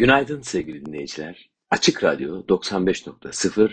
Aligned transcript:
Günaydın 0.00 0.40
sevgili 0.40 0.86
dinleyiciler. 0.86 1.50
Açık 1.70 2.04
Radyo 2.04 2.46
95.0 2.46 3.72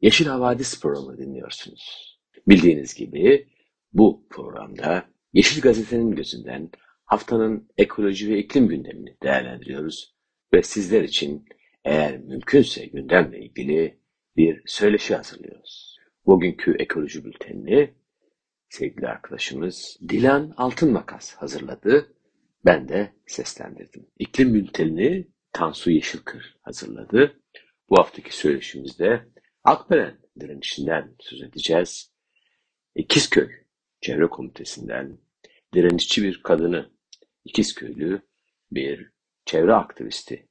Yeşil 0.00 0.26
Havadis 0.26 0.80
programı 0.80 1.18
dinliyorsunuz. 1.18 2.18
Bildiğiniz 2.48 2.94
gibi 2.94 3.48
bu 3.92 4.26
programda 4.30 5.04
Yeşil 5.32 5.62
Gazete'nin 5.62 6.10
gözünden 6.10 6.70
haftanın 7.04 7.68
ekoloji 7.78 8.30
ve 8.30 8.38
iklim 8.38 8.68
gündemini 8.68 9.16
değerlendiriyoruz 9.22 10.14
ve 10.54 10.62
sizler 10.62 11.02
için 11.02 11.44
eğer 11.84 12.18
mümkünse 12.18 12.86
gündemle 12.86 13.40
ilgili 13.40 13.98
bir 14.36 14.62
söyleşi 14.66 15.14
hazırlıyoruz. 15.14 15.98
Bugünkü 16.26 16.76
ekoloji 16.78 17.24
bültenini 17.24 17.94
sevgili 18.68 19.08
arkadaşımız 19.08 19.98
Dilan 20.08 20.54
Altınmakas 20.56 21.34
hazırladı. 21.34 22.14
Ben 22.64 22.88
de 22.88 23.12
seslendirdim. 23.26 24.06
İklim 24.18 24.54
bültenini 24.54 25.32
Tansu 25.52 25.90
Yeşilkır 25.90 26.56
hazırladı. 26.62 27.40
Bu 27.90 27.98
haftaki 27.98 28.36
söyleşimizde 28.36 29.26
Akbelen 29.64 30.18
direnişinden 30.40 31.14
söz 31.20 31.42
edeceğiz. 31.42 32.12
İkizköy 32.94 33.50
Çevre 34.00 34.26
Komitesi'nden 34.26 35.18
direnişçi 35.74 36.22
bir 36.22 36.42
kadını, 36.42 36.90
İkizköylü 37.44 38.22
bir 38.70 39.10
çevre 39.44 39.74
aktivisti 39.74 40.48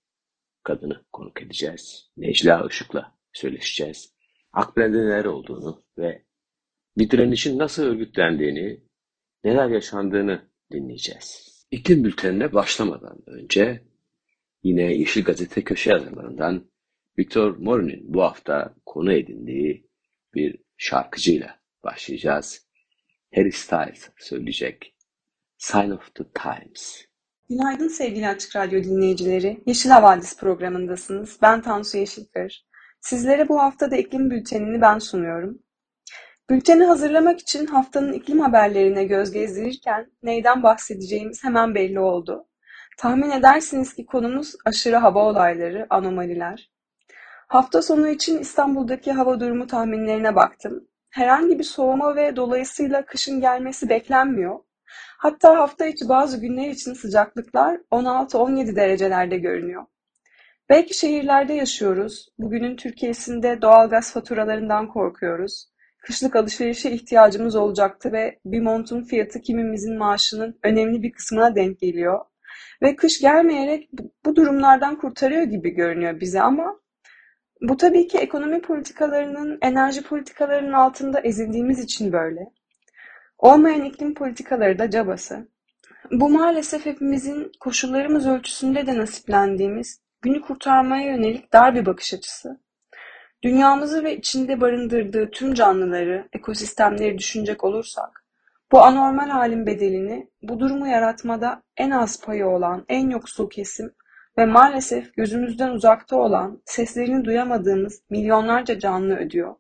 kadını 0.64 1.06
konuk 1.14 1.42
edeceğiz. 1.42 2.12
Necla 2.18 2.68
Işık'la 2.70 3.18
söyleşeceğiz. 3.34 4.14
Akbelen'de 4.54 4.98
neler 4.98 5.26
olduğunu 5.26 5.84
ve 5.98 6.26
bir 6.98 7.10
direnişin 7.10 7.60
nasıl 7.60 7.84
örgütlendiğini, 7.84 8.84
neler 9.44 9.70
yaşandığını 9.70 10.42
dinleyeceğiz. 10.72 11.52
İklim 11.72 12.04
bültenine 12.04 12.54
başlamadan 12.54 13.18
önce 13.28 13.91
Yine 14.64 14.94
Yeşil 14.94 15.24
Gazete 15.24 15.64
köşe 15.64 15.90
yazarlarından 15.90 16.72
Victor 17.20 17.58
Morin'in 17.58 18.14
bu 18.14 18.22
hafta 18.22 18.76
konu 18.86 19.14
edindiği 19.14 19.88
bir 20.34 20.58
şarkıcıyla 20.78 21.60
başlayacağız. 21.84 22.68
Harry 23.36 23.52
Styles 23.52 24.10
söyleyecek 24.18 24.96
Sign 25.58 25.92
of 25.92 26.16
the 26.16 26.24
Times. 26.24 27.06
Günaydın 27.50 27.88
sevgili 27.88 28.28
Açık 28.28 28.56
Radyo 28.56 28.84
dinleyicileri. 28.84 29.64
Yeşil 29.66 29.90
Havadis 29.90 30.38
programındasınız. 30.40 31.38
Ben 31.42 31.62
Tansu 31.62 31.98
Yeşilkır. 31.98 32.66
Sizlere 33.02 33.50
bu 33.50 33.60
hafta 33.60 33.92
da 33.92 33.98
iklim 33.98 34.32
bültenini 34.32 34.82
ben 34.82 35.00
sunuyorum. 35.00 35.60
Bülteni 36.50 36.84
hazırlamak 36.84 37.40
için 37.40 37.66
haftanın 37.66 38.14
iklim 38.14 38.40
haberlerine 38.40 39.04
göz 39.04 39.32
gezdirirken 39.32 40.12
neyden 40.24 40.64
bahsedeceğimiz 40.64 41.44
hemen 41.44 41.76
belli 41.76 42.00
oldu. 42.00 42.48
Tahmin 42.98 43.32
edersiniz 43.32 43.94
ki 43.94 44.06
konumuz 44.06 44.56
aşırı 44.66 44.96
hava 44.96 45.26
olayları, 45.26 45.88
anomaliler. 45.90 46.72
Hafta 47.48 47.82
sonu 47.82 48.08
için 48.08 48.40
İstanbul'daki 48.40 49.12
hava 49.12 49.40
durumu 49.40 49.68
tahminlerine 49.68 50.36
baktım. 50.36 50.88
Herhangi 51.10 51.60
bir 51.60 51.64
soğuma 51.64 52.16
ve 52.16 52.36
dolayısıyla 52.36 53.06
kışın 53.06 53.42
gelmesi 53.42 53.90
beklenmiyor. 53.90 54.60
Hatta 55.18 55.58
hafta 55.58 55.86
içi 55.86 56.10
bazı 56.10 56.42
günler 56.42 56.70
için 56.70 56.94
sıcaklıklar 56.94 57.80
16-17 57.92 58.76
derecelerde 58.76 59.38
görünüyor. 59.38 59.86
Belki 60.70 60.98
şehirlerde 60.98 61.54
yaşıyoruz. 61.54 62.28
Bugünün 62.38 62.76
Türkiye'sinde 62.76 63.62
doğalgaz 63.62 64.14
faturalarından 64.14 64.88
korkuyoruz. 64.88 65.68
Kışlık 65.98 66.36
alışverişe 66.36 66.92
ihtiyacımız 66.92 67.56
olacaktı 67.56 68.12
ve 68.12 68.40
bir 68.46 68.62
montun 68.62 69.04
fiyatı 69.04 69.42
kimimizin 69.42 69.98
maaşının 69.98 70.60
önemli 70.64 71.04
bir 71.04 71.12
kısmına 71.12 71.56
denk 71.56 71.80
geliyor. 71.80 72.20
Ve 72.82 72.96
kış 72.96 73.22
gelmeyerek 73.22 73.90
bu 74.26 74.36
durumlardan 74.36 74.96
kurtarıyor 74.96 75.44
gibi 75.44 75.70
görünüyor 75.70 76.20
bize 76.20 76.42
ama 76.42 76.80
bu 77.62 77.78
tabii 77.78 78.08
ki 78.08 78.18
ekonomi 78.18 78.62
politikalarının, 78.62 79.58
enerji 79.62 80.04
politikalarının 80.04 80.74
altında 80.74 81.20
ezildiğimiz 81.20 81.80
için 81.80 82.14
böyle. 82.14 82.40
Olmayan 83.38 83.86
iklim 83.86 84.14
politikaları 84.14 84.80
da 84.80 84.90
cabası. 84.90 85.48
Bu 86.12 86.30
maalesef 86.30 86.86
hepimizin 86.86 87.52
koşullarımız 87.60 88.28
ölçüsünde 88.28 88.88
de 88.88 88.98
nasiplendiğimiz, 88.98 90.02
günü 90.22 90.42
kurtarmaya 90.42 91.06
yönelik 91.06 91.54
dar 91.54 91.76
bir 91.76 91.86
bakış 91.86 92.14
açısı. 92.14 92.60
Dünyamızı 93.44 94.04
ve 94.04 94.18
içinde 94.18 94.62
barındırdığı 94.62 95.32
tüm 95.32 95.54
canlıları, 95.54 96.28
ekosistemleri 96.34 97.18
düşünecek 97.18 97.64
olursak, 97.64 98.21
bu 98.72 98.82
anormal 98.82 99.30
halin 99.30 99.66
bedelini 99.66 100.30
bu 100.42 100.60
durumu 100.60 100.88
yaratmada 100.88 101.64
en 101.78 101.92
az 101.92 102.22
payı 102.22 102.48
olan 102.48 102.86
en 102.90 103.10
yoksul 103.10 103.50
kesim 103.50 103.94
ve 104.38 104.46
maalesef 104.46 105.14
gözümüzden 105.16 105.70
uzakta 105.70 106.16
olan, 106.16 106.62
seslerini 106.66 107.26
duyamadığımız 107.26 108.02
milyonlarca 108.10 108.80
canlı 108.80 109.16
ödüyor. 109.18 109.56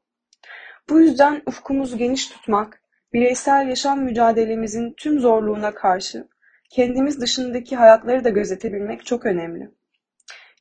Bu 0.89 0.99
yüzden 0.99 1.41
ufkumuzu 1.45 1.97
geniş 1.97 2.27
tutmak, 2.27 2.81
bireysel 3.13 3.67
yaşam 3.67 4.03
mücadelemizin 4.03 4.93
tüm 4.97 5.19
zorluğuna 5.19 5.73
karşı 5.73 6.27
kendimiz 6.69 7.21
dışındaki 7.21 7.75
hayatları 7.75 8.23
da 8.23 8.29
gözetebilmek 8.29 9.05
çok 9.05 9.25
önemli. 9.25 9.71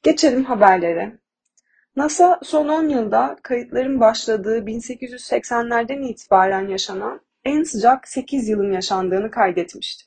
Geçelim 0.02 0.44
haberlere. 0.44 1.18
NASA 1.96 2.40
son 2.42 2.68
10 2.68 2.88
yılda 2.88 3.36
kayıtların 3.42 4.00
başladığı 4.00 4.58
1880'lerden 4.58 6.02
itibaren 6.02 6.68
yaşanan 6.68 7.20
en 7.44 7.62
sıcak 7.62 8.08
8 8.08 8.48
yılın 8.48 8.72
yaşandığını 8.72 9.30
kaydetmişti. 9.30 10.04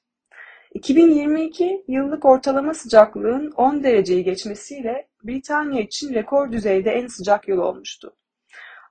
2022 0.73 1.83
yıllık 1.87 2.25
ortalama 2.25 2.73
sıcaklığın 2.73 3.51
10 3.51 3.83
dereceyi 3.83 4.23
geçmesiyle 4.23 5.07
Britanya 5.23 5.81
için 5.81 6.13
rekor 6.13 6.51
düzeyde 6.51 6.91
en 6.91 7.07
sıcak 7.07 7.47
yıl 7.47 7.57
olmuştu. 7.57 8.15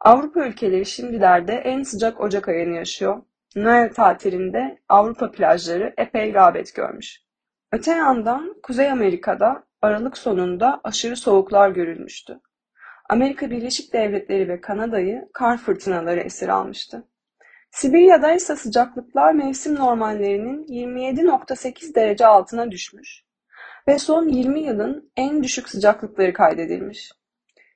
Avrupa 0.00 0.47
ülkeleri 0.47 0.86
şimdilerde 0.86 1.52
en 1.52 1.82
sıcak 1.82 2.20
Ocak 2.20 2.48
ayını 2.48 2.76
yaşıyor. 2.76 3.22
Noel 3.56 3.92
tatilinde 3.92 4.78
Avrupa 4.88 5.31
plajları 5.31 5.94
epey 5.98 6.34
rağbet 6.34 6.75
görmüş. 6.75 7.22
Öte 7.72 7.91
yandan 7.91 8.54
Kuzey 8.62 8.91
Amerika'da 8.91 9.64
Aralık 9.82 10.19
sonunda 10.19 10.81
aşırı 10.84 11.16
soğuklar 11.16 11.70
görülmüştü. 11.70 12.41
Amerika 13.10 13.50
Birleşik 13.50 13.92
Devletleri 13.92 14.48
ve 14.48 14.60
Kanada'yı 14.60 15.28
kar 15.32 15.58
fırtınaları 15.58 16.20
esir 16.20 16.48
almıştı. 16.48 17.04
Sibirya'da 17.72 18.32
ise 18.32 18.56
sıcaklıklar 18.56 19.32
mevsim 19.32 19.74
normallerinin 19.74 20.66
27.8 20.66 21.94
derece 21.94 22.26
altına 22.26 22.70
düşmüş 22.70 23.24
ve 23.88 23.98
son 23.98 24.28
20 24.28 24.60
yılın 24.60 25.10
en 25.16 25.42
düşük 25.42 25.68
sıcaklıkları 25.68 26.32
kaydedilmiş. 26.32 27.12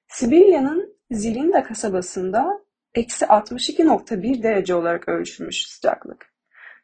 Sibirya'nın 0.08 0.96
Zilinda 1.10 1.62
kasabasında 1.62 2.60
eksi 2.94 3.24
62.1 3.24 4.42
derece 4.42 4.74
olarak 4.74 5.08
ölçülmüş 5.08 5.66
sıcaklık. 5.66 6.26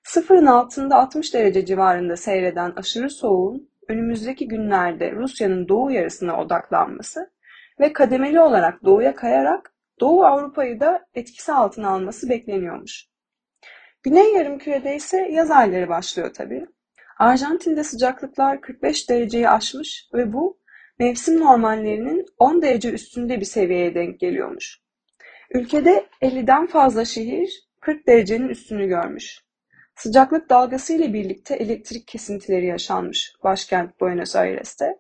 Sıfırın 0.03 0.47
altında 0.47 0.97
60 0.97 1.35
derece 1.35 1.67
civarında 1.67 2.17
seyreden 2.17 2.73
aşırı 2.77 3.11
soğuğun 3.11 3.69
önümüzdeki 3.89 4.49
günlerde 4.49 5.13
Rusya'nın 5.13 5.69
doğu 5.69 5.91
yarısına 5.91 6.41
odaklanması 6.41 7.31
ve 7.81 7.93
kademeli 7.93 8.41
olarak 8.41 8.85
doğuya 8.85 9.15
kayarak 9.15 9.72
Doğu 10.01 10.25
Avrupa'yı 10.25 10.81
da 10.81 11.07
etkisi 11.15 11.53
altına 11.53 11.89
alması 11.89 12.29
bekleniyormuş. 12.29 13.07
Güney 14.03 14.33
yarımkürede 14.33 14.97
ise 14.97 15.29
yaz 15.33 15.51
ayları 15.51 15.89
başlıyor 15.89 16.35
tabii. 16.35 16.67
Arjantin'de 17.19 17.85
sıcaklıklar 17.85 18.61
45 18.61 19.11
dereceyi 19.11 19.49
aşmış 19.49 20.09
ve 20.15 20.33
bu 20.33 20.61
mevsim 20.99 21.41
normallerinin 21.41 22.27
10 22.39 22.63
derece 22.63 22.91
üstünde 22.91 23.41
bir 23.41 23.45
seviyeye 23.45 23.95
denk 23.95 24.21
geliyormuş. 24.21 24.81
Ülkede 25.51 26.07
50'den 26.23 26.67
fazla 26.67 27.05
şehir 27.05 27.69
40 27.81 28.07
derecenin 28.07 28.49
üstünü 28.49 28.87
görmüş. 28.89 29.45
Sıcaklık 29.97 30.51
dalgası 30.51 30.93
ile 30.93 31.13
birlikte 31.13 31.55
elektrik 31.55 32.09
kesintileri 32.09 32.67
yaşanmış 32.67 33.33
başkent 33.45 34.01
Buenos 34.01 34.37
Aires'te 34.37 34.99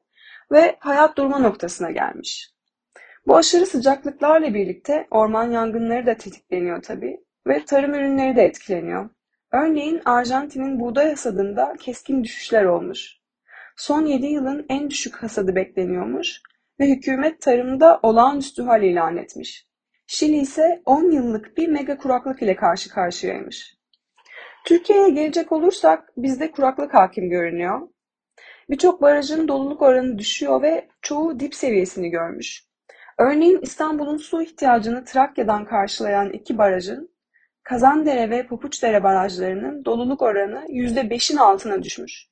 ve 0.52 0.76
hayat 0.80 1.16
durma 1.16 1.38
noktasına 1.38 1.90
gelmiş. 1.90 2.51
Bu 3.26 3.36
aşırı 3.36 3.66
sıcaklıklarla 3.66 4.54
birlikte 4.54 5.06
orman 5.10 5.50
yangınları 5.50 6.06
da 6.06 6.16
tetikleniyor 6.16 6.82
tabii 6.82 7.20
ve 7.46 7.64
tarım 7.64 7.94
ürünleri 7.94 8.36
de 8.36 8.42
etkileniyor. 8.42 9.10
Örneğin 9.52 10.02
Arjantin'in 10.04 10.80
buğday 10.80 11.08
hasadında 11.08 11.74
keskin 11.80 12.24
düşüşler 12.24 12.64
olmuş. 12.64 13.18
Son 13.76 14.06
7 14.06 14.26
yılın 14.26 14.66
en 14.68 14.90
düşük 14.90 15.16
hasadı 15.16 15.54
bekleniyormuş 15.54 16.40
ve 16.80 16.88
hükümet 16.88 17.40
tarımda 17.40 18.00
olağanüstü 18.02 18.62
hal 18.62 18.82
ilan 18.82 19.16
etmiş. 19.16 19.66
Şili 20.06 20.36
ise 20.36 20.82
10 20.84 21.10
yıllık 21.10 21.56
bir 21.56 21.68
mega 21.68 21.96
kuraklık 21.96 22.42
ile 22.42 22.56
karşı 22.56 22.90
karşıyaymış. 22.90 23.76
Türkiye'ye 24.66 25.08
gelecek 25.08 25.52
olursak 25.52 26.12
bizde 26.16 26.50
kuraklık 26.50 26.94
hakim 26.94 27.30
görünüyor. 27.30 27.88
Birçok 28.70 29.02
barajın 29.02 29.48
doluluk 29.48 29.82
oranı 29.82 30.18
düşüyor 30.18 30.62
ve 30.62 30.88
çoğu 31.02 31.40
dip 31.40 31.54
seviyesini 31.54 32.10
görmüş. 32.10 32.71
Örneğin 33.18 33.58
İstanbul'un 33.62 34.16
su 34.16 34.42
ihtiyacını 34.42 35.04
Trakya'dan 35.04 35.64
karşılayan 35.64 36.30
iki 36.30 36.58
barajın 36.58 37.12
Kazandere 37.62 38.30
ve 38.30 38.46
Papuçdere 38.46 39.02
barajlarının 39.02 39.84
doluluk 39.84 40.22
oranı 40.22 40.64
%5'in 40.68 41.36
altına 41.36 41.82
düşmüş. 41.82 42.26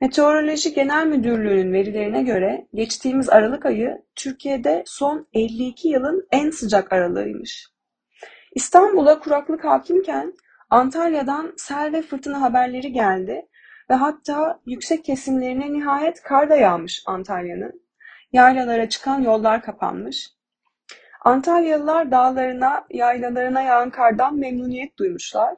Meteoroloji 0.00 0.74
Genel 0.74 1.06
Müdürlüğü'nün 1.06 1.72
verilerine 1.72 2.22
göre 2.22 2.66
geçtiğimiz 2.74 3.28
Aralık 3.28 3.66
ayı 3.66 4.02
Türkiye'de 4.14 4.82
son 4.86 5.26
52 5.32 5.88
yılın 5.88 6.28
en 6.30 6.50
sıcak 6.50 6.92
aralığıymış. 6.92 7.66
İstanbul'a 8.54 9.18
kuraklık 9.18 9.64
hakimken 9.64 10.34
Antalya'dan 10.70 11.52
sel 11.56 11.92
ve 11.92 12.02
fırtına 12.02 12.40
haberleri 12.40 12.92
geldi 12.92 13.46
ve 13.90 13.94
hatta 13.94 14.60
yüksek 14.66 15.04
kesimlerine 15.04 15.72
nihayet 15.72 16.22
kar 16.22 16.50
da 16.50 16.56
yağmış 16.56 17.02
Antalya'nın. 17.06 17.85
Yaylalara 18.32 18.88
çıkan 18.88 19.22
yollar 19.22 19.62
kapanmış. 19.62 20.30
Antalyalılar 21.24 22.10
dağlarına, 22.10 22.86
yaylalarına 22.90 23.62
yağan 23.62 23.90
kardan 23.90 24.38
memnuniyet 24.38 24.98
duymuşlar. 24.98 25.54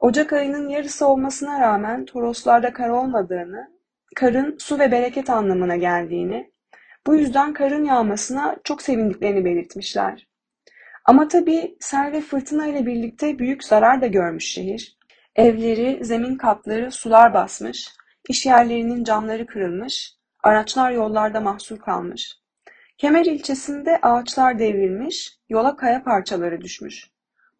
Ocak 0.00 0.32
ayının 0.32 0.68
yarısı 0.68 1.06
olmasına 1.06 1.60
rağmen 1.60 2.04
Toroslarda 2.04 2.72
kar 2.72 2.88
olmadığını, 2.88 3.70
karın 4.16 4.56
su 4.58 4.78
ve 4.78 4.90
bereket 4.92 5.30
anlamına 5.30 5.76
geldiğini, 5.76 6.52
bu 7.06 7.16
yüzden 7.16 7.52
karın 7.52 7.84
yağmasına 7.84 8.56
çok 8.64 8.82
sevindiklerini 8.82 9.44
belirtmişler. 9.44 10.28
Ama 11.04 11.28
tabii 11.28 11.76
sel 11.80 12.12
ve 12.12 12.20
fırtına 12.20 12.66
ile 12.66 12.86
birlikte 12.86 13.38
büyük 13.38 13.64
zarar 13.64 14.02
da 14.02 14.06
görmüş 14.06 14.44
şehir. 14.44 14.98
Evleri, 15.36 16.04
zemin 16.04 16.36
katları 16.36 16.90
sular 16.90 17.34
basmış, 17.34 17.88
iş 18.28 18.46
yerlerinin 18.46 19.04
camları 19.04 19.46
kırılmış, 19.46 20.17
araçlar 20.42 20.90
yollarda 20.90 21.40
mahsur 21.40 21.78
kalmış. 21.78 22.38
Kemer 22.98 23.24
ilçesinde 23.24 23.98
ağaçlar 24.02 24.58
devrilmiş, 24.58 25.38
yola 25.48 25.76
kaya 25.76 26.02
parçaları 26.04 26.60
düşmüş. 26.60 27.10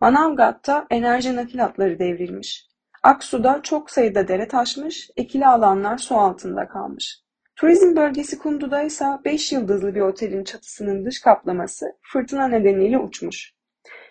Manavgat'ta 0.00 0.86
enerji 0.90 1.36
nakil 1.36 1.58
hatları 1.58 1.98
devrilmiş. 1.98 2.68
Aksu'da 3.02 3.60
çok 3.62 3.90
sayıda 3.90 4.28
dere 4.28 4.48
taşmış, 4.48 5.10
ekili 5.16 5.46
alanlar 5.46 5.98
su 5.98 6.16
altında 6.16 6.68
kalmış. 6.68 7.22
Turizm 7.56 7.96
bölgesi 7.96 8.38
Kundu'da 8.38 8.82
ise 8.82 9.04
5 9.24 9.52
yıldızlı 9.52 9.94
bir 9.94 10.00
otelin 10.00 10.44
çatısının 10.44 11.04
dış 11.04 11.20
kaplaması 11.20 11.86
fırtına 12.02 12.48
nedeniyle 12.48 12.98
uçmuş. 12.98 13.54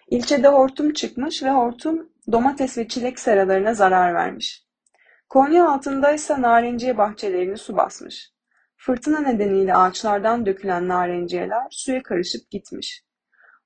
İlçede 0.10 0.48
hortum 0.48 0.94
çıkmış 0.94 1.44
ve 1.44 1.50
hortum 1.50 2.10
domates 2.32 2.78
ve 2.78 2.88
çilek 2.88 3.20
seralarına 3.20 3.74
zarar 3.74 4.14
vermiş. 4.14 4.68
Konya 5.30 5.70
altında 5.70 6.12
ise 6.12 6.42
narenciye 6.42 6.98
bahçelerini 6.98 7.58
su 7.58 7.78
basmış. 7.78 8.32
Fırtına 8.78 9.20
nedeniyle 9.20 9.74
ağaçlardan 9.74 10.46
dökülen 10.46 10.88
narenciyeler 10.88 11.68
suya 11.70 12.04
karışıp 12.04 12.52
gitmiş. 12.52 13.04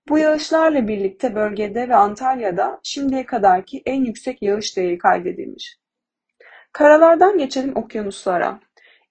Bu 0.10 0.18
yağışlarla 0.20 0.88
birlikte 0.88 1.36
bölgede 1.36 1.90
ve 1.90 1.96
Antalya'da 1.96 2.80
şimdiye 2.84 3.26
kadarki 3.26 3.82
en 3.86 4.06
yüksek 4.06 4.42
yağış 4.42 4.78
değeri 4.78 4.98
kaydedilmiş. 4.98 5.78
Karalardan 6.72 7.38
geçelim 7.38 7.76
okyanuslara. 7.76 8.60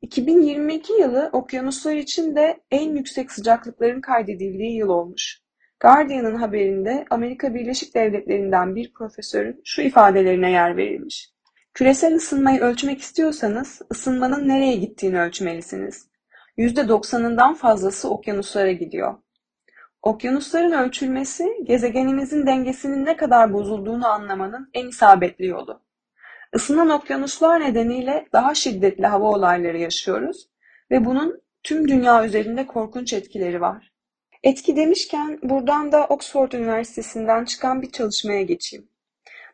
2022 0.02 0.92
yılı 0.92 1.30
okyanuslar 1.32 1.96
için 1.96 2.36
de 2.36 2.60
en 2.70 2.96
yüksek 2.96 3.32
sıcaklıkların 3.32 4.00
kaydedildiği 4.00 4.76
yıl 4.76 4.88
olmuş. 4.88 5.40
Guardian'ın 5.80 6.34
haberinde 6.34 7.04
Amerika 7.10 7.54
Birleşik 7.54 7.94
Devletleri'nden 7.94 8.74
bir 8.74 8.92
profesörün 8.92 9.60
şu 9.64 9.82
ifadelerine 9.82 10.50
yer 10.50 10.76
verilmiş. 10.76 11.30
Küresel 11.74 12.14
ısınmayı 12.14 12.60
ölçmek 12.60 13.00
istiyorsanız 13.00 13.82
ısınmanın 13.92 14.48
nereye 14.48 14.76
gittiğini 14.76 15.20
ölçmelisiniz. 15.20 16.08
%90'ından 16.58 17.54
fazlası 17.54 18.10
okyanuslara 18.10 18.72
gidiyor. 18.72 19.14
Okyanusların 20.02 20.72
ölçülmesi 20.72 21.48
gezegenimizin 21.64 22.46
dengesinin 22.46 23.04
ne 23.04 23.16
kadar 23.16 23.52
bozulduğunu 23.52 24.06
anlamanın 24.06 24.70
en 24.74 24.88
isabetli 24.88 25.46
yolu. 25.46 25.82
Isınan 26.54 26.90
okyanuslar 26.90 27.60
nedeniyle 27.60 28.26
daha 28.32 28.54
şiddetli 28.54 29.06
hava 29.06 29.28
olayları 29.28 29.78
yaşıyoruz 29.78 30.48
ve 30.90 31.04
bunun 31.04 31.42
tüm 31.62 31.88
dünya 31.88 32.24
üzerinde 32.24 32.66
korkunç 32.66 33.12
etkileri 33.12 33.60
var. 33.60 33.92
Etki 34.42 34.76
demişken 34.76 35.38
buradan 35.42 35.92
da 35.92 36.06
Oxford 36.06 36.52
Üniversitesi'nden 36.52 37.44
çıkan 37.44 37.82
bir 37.82 37.90
çalışmaya 37.90 38.42
geçeyim. 38.42 38.89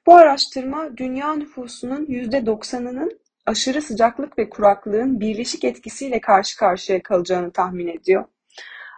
Bu 0.07 0.15
araştırma 0.15 0.97
dünya 0.97 1.35
nüfusunun 1.35 2.07
%90'ının 2.07 3.21
aşırı 3.47 3.83
sıcaklık 3.83 4.39
ve 4.39 4.51
kuraklığın 4.51 5.21
birleşik 5.21 5.65
etkisiyle 5.65 6.21
karşı 6.21 6.57
karşıya 6.57 7.03
kalacağını 7.03 7.53
tahmin 7.53 7.87
ediyor. 7.87 8.25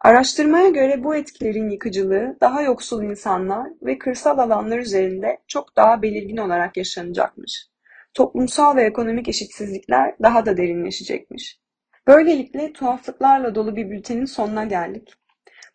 Araştırmaya 0.03 0.69
göre 0.69 1.05
bu 1.05 1.17
etkilerin 1.17 1.71
yıkıcılığı 1.71 2.37
daha 2.41 2.63
yoksul 2.63 3.03
insanlar 3.03 3.69
ve 3.83 3.99
kırsal 3.99 4.39
alanlar 4.39 4.79
üzerinde 4.79 5.39
çok 5.47 5.77
daha 5.77 6.03
belirgin 6.03 6.37
olarak 6.37 6.77
yaşanacakmış. 6.77 7.69
Toplumsal 8.15 8.77
ve 8.77 8.83
ekonomik 8.83 9.29
eşitsizlikler 9.29 10.15
daha 10.23 10.47
da 10.47 10.57
derinleşecekmiş. 10.57 11.59
Böylelikle 12.07 12.73
tuhaflıklarla 12.73 13.55
dolu 13.55 13.77
bir 13.77 13.91
bültenin 13.91 14.25
sonuna 14.25 14.65
geldik. 14.65 15.15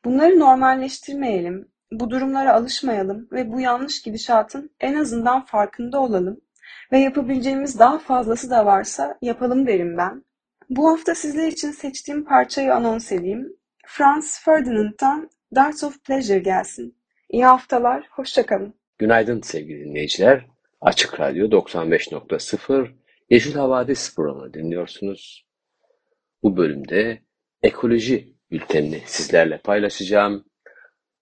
Bunları 0.06 0.40
normalleştirmeyelim, 0.40 1.73
bu 2.00 2.10
durumlara 2.10 2.54
alışmayalım 2.54 3.28
ve 3.32 3.52
bu 3.52 3.60
yanlış 3.60 4.02
gidişatın 4.02 4.72
en 4.80 4.96
azından 4.96 5.46
farkında 5.46 6.00
olalım 6.00 6.42
ve 6.92 7.00
yapabileceğimiz 7.00 7.80
daha 7.80 8.00
fazlası 8.00 8.50
da 8.50 8.66
varsa 8.66 9.18
yapalım 9.22 9.68
derim 9.68 9.98
ben. 9.98 10.24
Bu 10.70 10.90
hafta 10.90 11.16
sizler 11.16 11.48
için 11.48 11.72
seçtiğim 11.72 12.26
parçayı 12.26 12.74
anons 12.74 13.12
edeyim. 13.12 13.54
Franz 13.86 14.40
Ferdinand'dan 14.40 15.30
Darts 15.56 15.84
of 15.84 16.04
Pleasure 16.04 16.40
gelsin. 16.40 16.98
İyi 17.30 17.46
haftalar, 17.46 18.08
hoşçakalın. 18.12 18.74
Günaydın 18.98 19.42
sevgili 19.42 19.86
dinleyiciler. 19.86 20.46
Açık 20.82 21.20
Radyo 21.20 21.48
95.0 21.48 22.88
Yeşil 23.30 23.54
Havadis 23.54 24.16
programını 24.16 24.54
dinliyorsunuz. 24.54 25.46
Bu 26.44 26.58
bölümde 26.58 27.22
ekoloji 27.64 28.34
bültenini 28.52 29.02
sizlerle 29.06 29.58
paylaşacağım. 29.58 30.46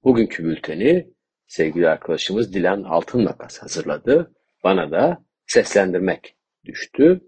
Bugünkü 0.04 0.44
bülteni 0.44 1.14
sevgili 1.48 1.90
arkadaşımız 1.90 2.54
Dilan 2.54 2.84
Altınmakas 2.84 3.60
hazırladı. 3.60 4.34
Bana 4.64 4.92
da 4.92 5.26
seslendirmek 5.46 6.36
düştü. 6.66 7.22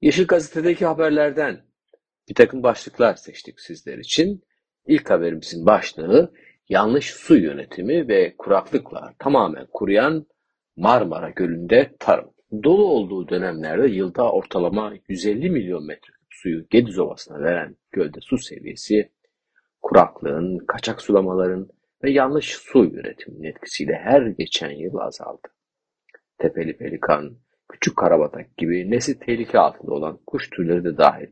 Yeşil 0.00 0.26
Gazete'deki 0.26 0.86
haberlerden 0.86 1.64
bir 2.28 2.34
takım 2.34 2.62
başlıklar 2.62 3.14
seçtik 3.14 3.60
sizler 3.60 3.98
için. 3.98 4.42
İlk 4.86 5.10
haberimizin 5.10 5.66
başlığı 5.66 6.32
yanlış 6.68 7.10
su 7.10 7.36
yönetimi 7.36 8.08
ve 8.08 8.34
kuraklıkla 8.38 9.14
tamamen 9.18 9.66
kuruyan 9.72 10.26
Marmara 10.76 11.30
Gölü'nde 11.30 11.96
tarım. 11.98 12.30
Dolu 12.64 12.84
olduğu 12.84 13.28
dönemlerde 13.28 13.88
yılda 13.88 14.32
ortalama 14.32 14.94
150 15.08 15.50
milyon 15.50 15.86
metreküp 15.86 16.28
suyu 16.30 16.66
Gediz 16.70 16.98
Ovası'na 16.98 17.40
veren 17.40 17.76
gölde 17.90 18.20
su 18.20 18.38
seviyesi 18.38 19.12
kuraklığın, 19.82 20.58
kaçak 20.58 21.02
sulamaların 21.02 21.68
ve 22.04 22.10
yanlış 22.10 22.56
su 22.56 22.84
yönetiminin 22.84 23.48
etkisiyle 23.48 23.94
her 23.94 24.22
geçen 24.22 24.70
yıl 24.70 24.96
azaldı. 24.96 25.48
Tepeli 26.38 26.76
pelikan, 26.76 27.38
küçük 27.68 27.96
karabatak 27.96 28.56
gibi 28.56 28.90
nesli 28.90 29.18
tehlike 29.18 29.58
altında 29.58 29.92
olan 29.92 30.18
kuş 30.26 30.50
türleri 30.50 30.84
de 30.84 30.96
dahil 30.96 31.26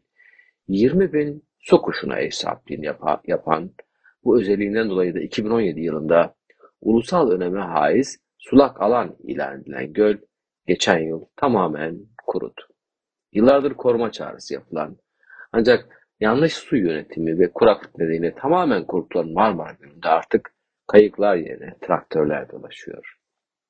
20 0.69 1.13
bin 1.13 1.49
su 1.59 1.83
kuşuna 1.83 2.19
ev 2.19 2.31
sahipliğini 2.31 2.87
yapan 3.27 3.71
bu 4.25 4.39
özelliğinden 4.41 4.91
dolayı 4.91 5.15
da 5.15 5.21
2017 5.21 5.81
yılında 5.81 6.35
ulusal 6.81 7.31
öneme 7.31 7.61
haiz 7.61 8.19
sulak 8.39 8.83
alan 8.83 9.17
ilan 9.23 9.61
edilen 9.61 9.93
göl 9.93 10.17
geçen 10.67 10.99
yıl 10.99 11.25
tamamen 11.37 11.99
kurudu. 12.27 12.63
Yıllardır 13.33 13.75
koruma 13.75 14.13
çağrısı 14.13 14.55
yapılan 14.55 14.97
ancak 15.53 16.09
yanlış 16.21 16.53
su 16.53 16.77
yönetimi 16.77 17.39
ve 17.39 17.53
kuraklık 17.53 17.99
nedeniyle 17.99 18.35
tamamen 18.35 18.87
kurutulan 18.87 19.33
Marmara 19.33 19.73
Gölü'nde 19.73 20.09
artık 20.09 20.56
kayıklar 20.87 21.37
yerine 21.37 21.75
traktörler 21.81 22.51
dolaşıyor. 22.51 23.17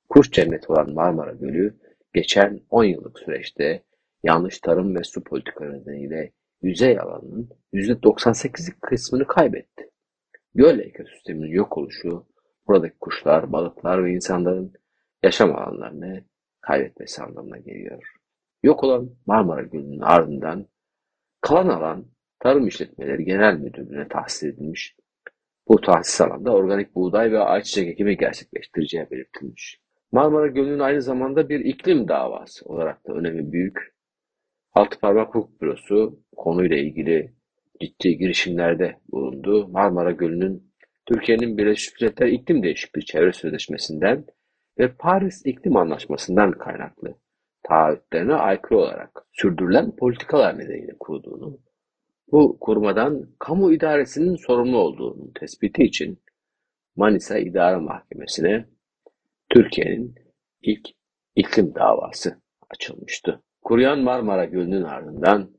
Kuş 0.08 0.30
cenneti 0.30 0.72
olan 0.72 0.94
Marmara 0.94 1.32
Gölü 1.32 1.78
geçen 2.14 2.60
10 2.70 2.84
yıllık 2.84 3.18
süreçte 3.18 3.82
yanlış 4.22 4.58
tarım 4.58 4.96
ve 4.96 5.04
su 5.04 5.24
politikaları 5.24 5.80
nedeniyle 5.80 6.32
yüzey 6.62 7.00
alanının 7.00 7.48
%98'lik 7.72 8.82
kısmını 8.82 9.26
kaybetti. 9.26 9.90
Göl 10.54 10.78
ekosisteminin 10.78 11.50
yok 11.50 11.78
oluşu 11.78 12.26
buradaki 12.66 12.98
kuşlar, 12.98 13.52
balıklar 13.52 14.04
ve 14.04 14.12
insanların 14.12 14.72
yaşam 15.22 15.56
alanlarını 15.56 16.24
kaybetmesi 16.60 17.22
anlamına 17.22 17.58
geliyor. 17.58 18.12
Yok 18.62 18.84
olan 18.84 19.10
Marmara 19.26 19.62
Gölü'nün 19.62 20.00
ardından 20.00 20.66
kalan 21.40 21.68
alan 21.68 22.06
Tarım 22.38 22.66
İşletmeleri 22.66 23.24
Genel 23.24 23.54
Müdürlüğü'ne 23.54 24.08
tahsis 24.08 24.42
edilmiş. 24.42 24.96
Bu 25.68 25.80
tahsis 25.80 26.20
alanda 26.20 26.52
organik 26.54 26.94
buğday 26.94 27.32
ve 27.32 27.38
ayçiçek 27.38 27.88
ekimi 27.88 28.16
gerçekleştireceği 28.16 29.06
belirtilmiş. 29.10 29.80
Marmara 30.12 30.46
Gölü'nün 30.46 30.78
aynı 30.78 31.02
zamanda 31.02 31.48
bir 31.48 31.60
iklim 31.60 32.08
davası 32.08 32.64
olarak 32.64 33.06
da 33.06 33.12
önemi 33.12 33.52
büyük. 33.52 33.96
Altı 34.72 35.00
Parmak 35.00 35.34
Hukuk 35.34 35.60
Bürosu 35.60 36.20
konuyla 36.36 36.76
ilgili 36.76 37.34
ciddi 37.80 38.16
girişimlerde 38.16 39.00
bulundu. 39.08 39.68
Marmara 39.68 40.10
Gölü'nün 40.10 40.72
Türkiye'nin 41.06 41.58
Birleşmiş 41.58 42.00
Milletler 42.00 42.26
İklim 42.26 42.62
Değişikliği 42.62 43.04
Çevre 43.04 43.32
Sözleşmesi'nden 43.32 44.24
ve 44.78 44.92
Paris 44.98 45.46
İklim 45.46 45.76
Anlaşması'ndan 45.76 46.52
kaynaklı 46.52 47.14
taahhütlerine 47.68 48.34
aykırı 48.34 48.78
olarak 48.78 49.26
sürdürülen 49.32 49.96
politikalar 49.96 50.58
nedeniyle 50.58 50.92
kurduğunu, 51.00 51.58
bu 52.32 52.58
kurmadan 52.60 53.28
kamu 53.38 53.72
idaresinin 53.72 54.36
sorumlu 54.36 54.78
olduğunu 54.78 55.32
tespiti 55.32 55.82
için 55.82 56.22
Manisa 56.96 57.38
İdare 57.38 57.76
Mahkemesi'ne 57.76 58.66
Türkiye'nin 59.50 60.14
ilk 60.62 60.88
iklim 61.36 61.74
davası 61.74 62.40
açılmıştı. 62.70 63.42
Kuruyan 63.62 64.00
Marmara 64.00 64.44
Gölü'nün 64.44 64.82
ardından 64.82 65.50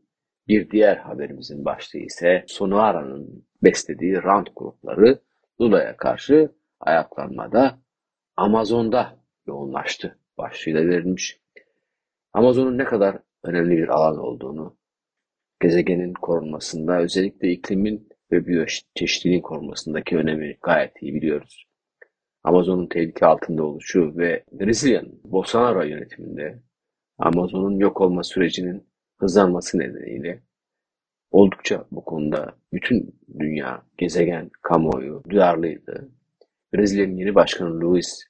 bir 0.48 0.70
diğer 0.72 0.98
haberimizin 0.98 1.66
başlığı 1.66 2.00
ise 2.00 2.44
Sonuara'nın 2.48 3.48
beslediği 3.64 4.24
rant 4.24 4.50
grupları 4.56 5.20
Lula'ya 5.62 5.98
karşı 5.98 6.52
ayaklanmada 6.80 7.80
Amazon'da 8.38 9.20
yoğunlaştı 9.48 10.20
başlığıyla 10.38 10.88
verilmiş. 10.88 11.40
Amazon'un 12.34 12.78
ne 12.78 12.86
kadar 12.86 13.20
önemli 13.44 13.78
bir 13.78 13.88
alan 13.88 14.18
olduğunu, 14.18 14.77
gezegenin 15.60 16.14
korunmasında, 16.14 17.00
özellikle 17.00 17.52
iklimin 17.52 18.10
ve 18.32 18.48
biyoçeşitliliğin 18.48 19.42
korunmasındaki 19.42 20.18
önemi 20.18 20.58
gayet 20.62 21.02
iyi 21.02 21.14
biliyoruz. 21.14 21.68
Amazon'un 22.44 22.88
tehlike 22.88 23.26
altında 23.26 23.64
oluşu 23.64 24.18
ve 24.18 24.44
Brezilya'nın 24.52 25.22
Bolsonaro 25.24 25.84
yönetiminde 25.84 26.60
Amazon'un 27.18 27.80
yok 27.80 28.02
olma 28.02 28.24
sürecinin 28.24 28.88
hızlanması 29.20 29.80
nedeniyle 29.80 30.44
oldukça 31.32 31.86
bu 31.92 32.06
konuda 32.06 32.56
bütün 32.74 33.16
dünya, 33.40 33.84
gezegen, 33.98 34.50
kamuoyu 34.62 35.24
duyarlıydı. 35.30 36.10
Brezilya'nın 36.74 37.18
yeni 37.18 37.36
başkanı 37.36 37.82
Luis 37.82 38.24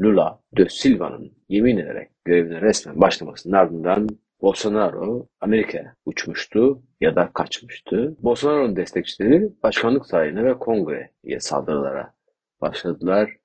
Lula 0.00 0.40
de 0.56 0.68
Silva'nın 0.68 1.32
yemin 1.48 1.76
ederek 1.76 2.10
görevine 2.24 2.60
resmen 2.60 3.00
başlamasının 3.00 3.54
ardından 3.54 4.08
Bolsonaro 4.42 5.28
Amerika'ya 5.40 5.94
uçmuştu 6.06 6.82
ya 7.00 7.16
da 7.16 7.30
kaçmıştı. 7.34 8.16
Bolsonaro'nun 8.18 8.76
destekçileri 8.76 9.52
başkanlık 9.62 10.06
sarayına 10.06 10.44
ve 10.44 10.58
kongreye 10.58 11.40
saldırılara 11.40 12.14
başladılar. 12.60 13.36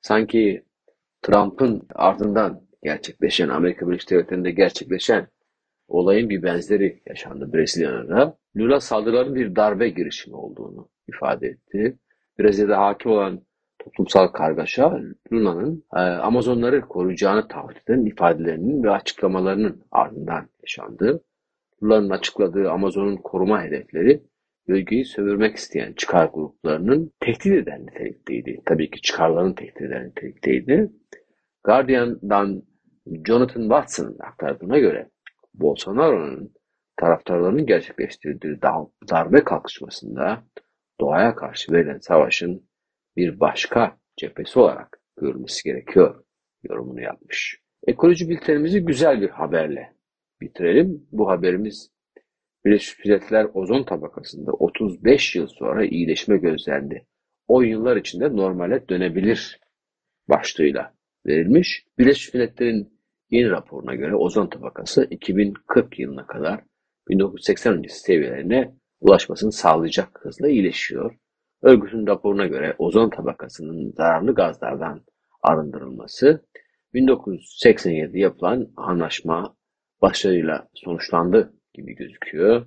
Sanki 0.00 0.64
Trump'ın 1.22 1.82
ardından 1.94 2.62
gerçekleşen, 2.82 3.48
Amerika 3.48 3.88
Birleşik 3.88 4.10
Devletleri'nde 4.10 4.50
gerçekleşen 4.50 5.26
olayın 5.88 6.30
bir 6.30 6.42
benzeri 6.42 7.02
yaşandı 7.06 7.52
Brezilya'da. 7.52 8.38
Lula 8.56 8.80
saldırıların 8.80 9.34
bir 9.34 9.56
darbe 9.56 9.88
girişimi 9.88 10.36
olduğunu 10.36 10.88
ifade 11.08 11.46
etti. 11.46 11.98
Brezilya'da 12.38 12.78
hakim 12.78 13.10
olan 13.10 13.45
toplumsal 13.78 14.28
kargaşa 14.28 15.00
Luna'nın 15.32 15.84
e, 15.96 16.00
Amazonları 16.00 16.80
koruyacağını 16.80 17.48
taahhüt 17.48 17.90
eden 17.90 18.04
ifadelerinin 18.04 18.82
ve 18.82 18.90
açıklamalarının 18.90 19.84
ardından 19.90 20.48
yaşandı. 20.62 21.24
Luna'nın 21.82 22.10
açıkladığı 22.10 22.70
Amazon'un 22.70 23.16
koruma 23.16 23.62
hedefleri 23.62 24.22
bölgeyi 24.68 25.04
sömürmek 25.04 25.56
isteyen 25.56 25.92
çıkar 25.92 26.30
gruplarının 26.34 27.12
tehdit 27.20 27.52
eden 27.52 27.86
nitelikteydi. 27.86 28.62
Tabii 28.64 28.90
ki 28.90 29.00
çıkarların 29.00 29.52
tehdit 29.52 29.80
eden 29.80 30.06
nitelikteydi. 30.06 30.90
Guardian'dan 31.64 32.62
Jonathan 33.26 33.62
Watson'ın 33.62 34.18
aktardığına 34.18 34.78
göre 34.78 35.10
Bolsonaro'nun 35.54 36.52
taraftarlarının 36.96 37.66
gerçekleştirdiği 37.66 38.62
darbe 39.10 39.44
kalkışmasında 39.44 40.42
doğaya 41.00 41.34
karşı 41.34 41.72
verilen 41.72 41.98
savaşın 41.98 42.65
bir 43.16 43.40
başka 43.40 43.98
cephesi 44.16 44.58
olarak 44.58 45.00
görülmesi 45.16 45.64
gerekiyor 45.64 46.24
yorumunu 46.62 47.00
yapmış. 47.00 47.60
Ekoloji 47.86 48.28
bültenimizi 48.28 48.84
güzel 48.84 49.20
bir 49.20 49.28
haberle 49.28 49.92
bitirelim. 50.40 51.06
Bu 51.12 51.28
haberimiz 51.28 51.90
Birleşmiş 52.64 53.04
Milletler 53.04 53.46
ozon 53.54 53.82
tabakasında 53.82 54.52
35 54.52 55.36
yıl 55.36 55.46
sonra 55.46 55.84
iyileşme 55.84 56.36
gözlendi. 56.36 57.06
10 57.48 57.64
yıllar 57.64 57.96
içinde 57.96 58.36
normale 58.36 58.88
dönebilir 58.88 59.60
başlığıyla 60.28 60.94
verilmiş. 61.26 61.86
Birleşmiş 61.98 62.34
Milletler'in 62.34 63.00
yeni 63.30 63.50
raporuna 63.50 63.94
göre 63.94 64.16
ozon 64.16 64.46
tabakası 64.46 65.06
2040 65.10 65.98
yılına 65.98 66.26
kadar 66.26 66.60
1980 67.08 67.72
öncesi 67.78 68.00
seviyelerine 68.00 68.74
ulaşmasını 69.00 69.52
sağlayacak 69.52 70.18
hızla 70.22 70.48
iyileşiyor. 70.48 71.16
Örgütün 71.62 72.06
raporuna 72.06 72.46
göre 72.46 72.74
ozon 72.78 73.10
tabakasının 73.10 73.92
zararlı 73.92 74.34
gazlardan 74.34 75.04
arındırılması 75.42 76.44
1987'de 76.94 78.18
yapılan 78.18 78.68
anlaşma 78.76 79.56
başarıyla 80.02 80.68
sonuçlandı 80.74 81.54
gibi 81.74 81.94
gözüküyor. 81.94 82.66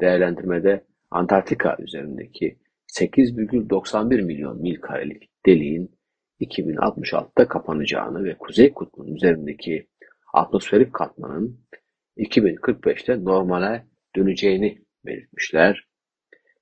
Değerlendirmede 0.00 0.84
Antarktika 1.10 1.76
üzerindeki 1.78 2.58
8,91 2.98 4.22
milyon 4.22 4.62
mil 4.62 4.80
karelik 4.80 5.30
deliğin 5.46 5.98
2066'da 6.40 7.48
kapanacağını 7.48 8.24
ve 8.24 8.38
Kuzey 8.38 8.72
Kutbu'nun 8.72 9.14
üzerindeki 9.14 9.88
atmosferik 10.34 10.92
katmanın 10.92 11.60
2045'te 12.16 13.24
normale 13.24 13.86
döneceğini 14.16 14.78
belirtmişler. 15.06 15.88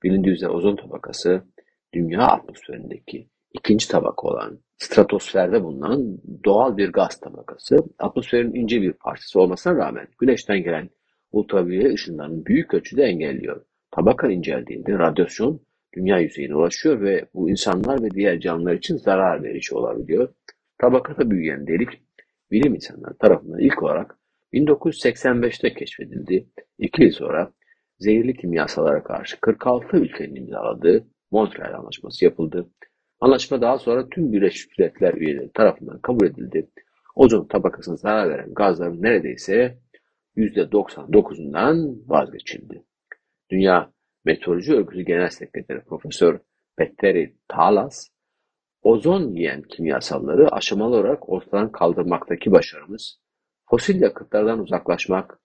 Bilindiği 0.02 0.31
üzere 0.31 0.50
ozon 0.50 0.76
tabakası 0.76 1.51
dünya 1.95 2.21
atmosferindeki 2.21 3.29
ikinci 3.53 3.89
tabaka 3.89 4.29
olan 4.29 4.59
stratosferde 4.77 5.63
bulunan 5.63 6.19
doğal 6.45 6.77
bir 6.77 6.93
gaz 6.93 7.21
tabakası. 7.21 7.77
Atmosferin 7.99 8.55
ince 8.55 8.83
bir 8.83 8.93
parçası 8.93 9.41
olmasına 9.41 9.77
rağmen 9.77 10.07
güneşten 10.19 10.63
gelen 10.63 10.91
ultraviyole 11.33 11.95
ışınlarını 11.95 12.47
büyük 12.47 12.75
ölçüde 12.75 13.03
engelliyor. 13.03 13.65
Tabaka 13.91 14.29
inceldiğinde 14.29 14.99
radyasyon 14.99 15.61
dünya 15.95 16.19
yüzeyine 16.19 16.55
ulaşıyor 16.55 17.01
ve 17.01 17.27
bu 17.35 17.51
insanlar 17.51 18.03
ve 18.03 18.11
diğer 18.11 18.41
canlılar 18.41 18.75
için 18.75 18.97
zarar 18.97 19.43
verici 19.43 19.75
olabiliyor. 19.75 20.35
Tabakada 20.79 21.31
büyüyen 21.31 21.67
delik 21.67 21.89
bilim 22.51 22.75
insanları 22.75 23.15
tarafından 23.15 23.61
ilk 23.61 23.83
olarak 23.83 24.19
1985'te 24.53 25.75
keşfedildi. 25.75 26.47
İki 26.79 27.03
yıl 27.03 27.11
sonra 27.11 27.53
zehirli 27.99 28.37
kimyasalara 28.37 29.03
karşı 29.03 29.41
46 29.41 29.97
ülkenin 29.97 30.35
imzaladığı 30.35 31.07
Montreal 31.33 31.75
Anlaşması 31.75 32.25
yapıldı. 32.25 32.71
Anlaşma 33.21 33.61
daha 33.61 33.79
sonra 33.79 34.09
tüm 34.09 34.33
Birleşmiş 34.33 34.79
Milletler 34.79 35.15
üyeleri 35.15 35.53
tarafından 35.53 35.99
kabul 35.99 36.27
edildi. 36.27 36.71
Ozon 37.15 37.45
tabakasına 37.45 37.97
zarar 37.97 38.31
veren 38.31 38.55
gazların 38.55 39.03
neredeyse 39.03 39.79
%99'undan 40.37 42.09
vazgeçildi. 42.09 42.85
Dünya 43.51 43.93
Meteoroloji 44.25 44.75
Örgütü 44.75 45.03
Genel 45.03 45.29
Sekreteri 45.29 45.81
Profesör 45.81 46.39
Petteri 46.77 47.37
Talas, 47.49 48.09
ozon 48.83 49.31
yiyen 49.35 49.62
kimyasalları 49.62 50.53
aşamalı 50.53 50.97
olarak 50.97 51.29
ortadan 51.29 51.73
kaldırmaktaki 51.73 52.53
başarımız, 52.53 53.21
fosil 53.71 54.01
yakıtlardan 54.01 54.59
uzaklaşmak, 54.59 55.41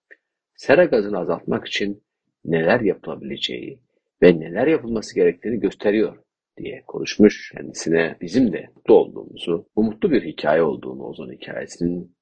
sera 0.54 0.84
gazını 0.84 1.18
azaltmak 1.18 1.66
için 1.66 2.04
neler 2.44 2.80
yapılabileceği 2.80 3.82
ve 4.22 4.40
neler 4.40 4.66
yapılması 4.66 5.14
gerektiğini 5.14 5.60
gösteriyor 5.60 6.18
diye 6.56 6.84
konuşmuş. 6.86 7.52
Kendisine 7.56 8.16
bizim 8.20 8.52
de 8.52 8.70
mutlu 8.76 8.94
olduğumuzu, 8.94 9.68
bu 9.76 9.82
bir 10.02 10.24
hikaye 10.24 10.62
olduğunu 10.62 11.02
ozon 11.02 11.32
hikayesinin 11.32 12.16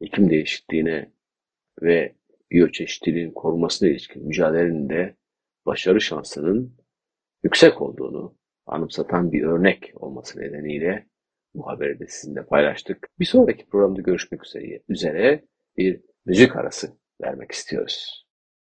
iklim 0.00 0.30
değişikliğine 0.30 1.12
ve 1.82 2.14
biyoçeşitliliğin 2.50 3.30
korunmasına 3.30 3.88
ilişkin 3.88 4.26
mücadelenin 4.26 4.88
de 4.88 5.16
başarı 5.66 6.00
şansının 6.00 6.76
yüksek 7.44 7.82
olduğunu 7.82 8.36
anımsatan 8.66 9.32
bir 9.32 9.42
örnek 9.42 9.92
olması 9.94 10.40
nedeniyle 10.40 11.06
bu 11.54 11.66
haberi 11.66 11.98
de 12.00 12.06
sizinle 12.06 12.44
paylaştık. 12.46 13.08
Bir 13.18 13.24
sonraki 13.24 13.66
programda 13.66 14.00
görüşmek 14.00 14.46
üzere, 14.46 14.80
üzere 14.88 15.44
bir 15.76 16.00
müzik 16.26 16.56
arası 16.56 16.96
vermek 17.22 17.52
istiyoruz. 17.52 18.26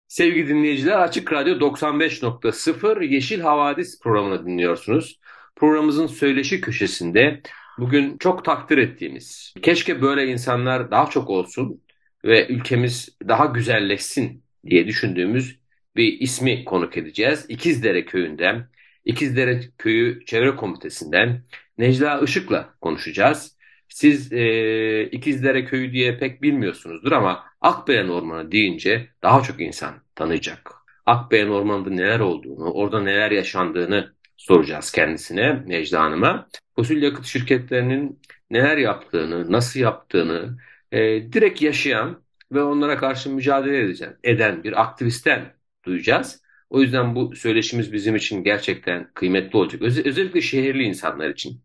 Sevgili 0.08 0.48
dinleyiciler 0.48 0.98
Açık 0.98 1.32
Radyo 1.32 1.54
95.0 1.54 3.04
Yeşil 3.04 3.40
Havadis 3.40 4.00
programını 4.00 4.46
dinliyorsunuz. 4.46 5.20
Programımızın 5.56 6.06
söyleşi 6.06 6.60
köşesinde 6.60 7.40
bugün 7.78 8.18
çok 8.18 8.44
takdir 8.44 8.78
ettiğimiz, 8.78 9.54
keşke 9.62 10.02
böyle 10.02 10.26
insanlar 10.26 10.90
daha 10.90 11.10
çok 11.10 11.30
olsun 11.30 11.82
ve 12.24 12.48
ülkemiz 12.48 13.08
daha 13.28 13.46
güzelleşsin 13.46 14.44
diye 14.66 14.86
düşündüğümüz 14.86 15.58
bir 15.96 16.20
ismi 16.20 16.64
konuk 16.64 16.96
edeceğiz. 16.96 17.46
İkizdere 17.48 18.04
Köyü'nden, 18.04 18.68
İkizdere 19.04 19.60
Köyü 19.78 20.24
Çevre 20.24 20.56
Komitesi'nden 20.56 21.42
Necla 21.78 22.20
Işık'la 22.20 22.74
konuşacağız. 22.80 23.55
Siz 23.96 24.32
e, 24.32 25.08
İkizdere 25.10 25.64
Köyü 25.64 25.92
diye 25.92 26.18
pek 26.18 26.42
bilmiyorsunuzdur 26.42 27.12
ama 27.12 27.44
Akbelen 27.60 28.08
Ormanı 28.08 28.52
deyince 28.52 29.08
daha 29.22 29.42
çok 29.42 29.60
insan 29.60 29.94
tanıyacak. 30.14 30.72
Akbeyen 31.06 31.48
Ormanı'nda 31.48 31.90
neler 31.90 32.20
olduğunu, 32.20 32.72
orada 32.72 33.00
neler 33.00 33.30
yaşandığını 33.30 34.14
soracağız 34.36 34.92
kendisine, 34.92 35.62
Necla 35.66 36.02
Hanım'a. 36.02 36.48
Fosil 36.76 37.02
yakıt 37.02 37.26
şirketlerinin 37.26 38.20
neler 38.50 38.76
yaptığını, 38.76 39.52
nasıl 39.52 39.80
yaptığını 39.80 40.58
e, 40.92 40.98
direkt 41.32 41.62
yaşayan 41.62 42.22
ve 42.52 42.62
onlara 42.62 42.96
karşı 42.96 43.30
mücadele 43.30 43.78
edeceğim, 43.78 44.16
eden 44.24 44.64
bir 44.64 44.80
aktivistten 44.80 45.54
duyacağız. 45.84 46.42
O 46.70 46.80
yüzden 46.80 47.14
bu 47.14 47.36
söyleşimiz 47.36 47.92
bizim 47.92 48.16
için 48.16 48.44
gerçekten 48.44 49.10
kıymetli 49.14 49.56
olacak. 49.56 49.82
Öz 49.82 50.06
özellikle 50.06 50.40
şehirli 50.40 50.82
insanlar 50.82 51.30
için. 51.30 51.60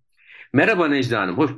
Merhaba 0.54 0.88
Necla 0.88 1.22
Hanım, 1.22 1.38
hoş, 1.38 1.52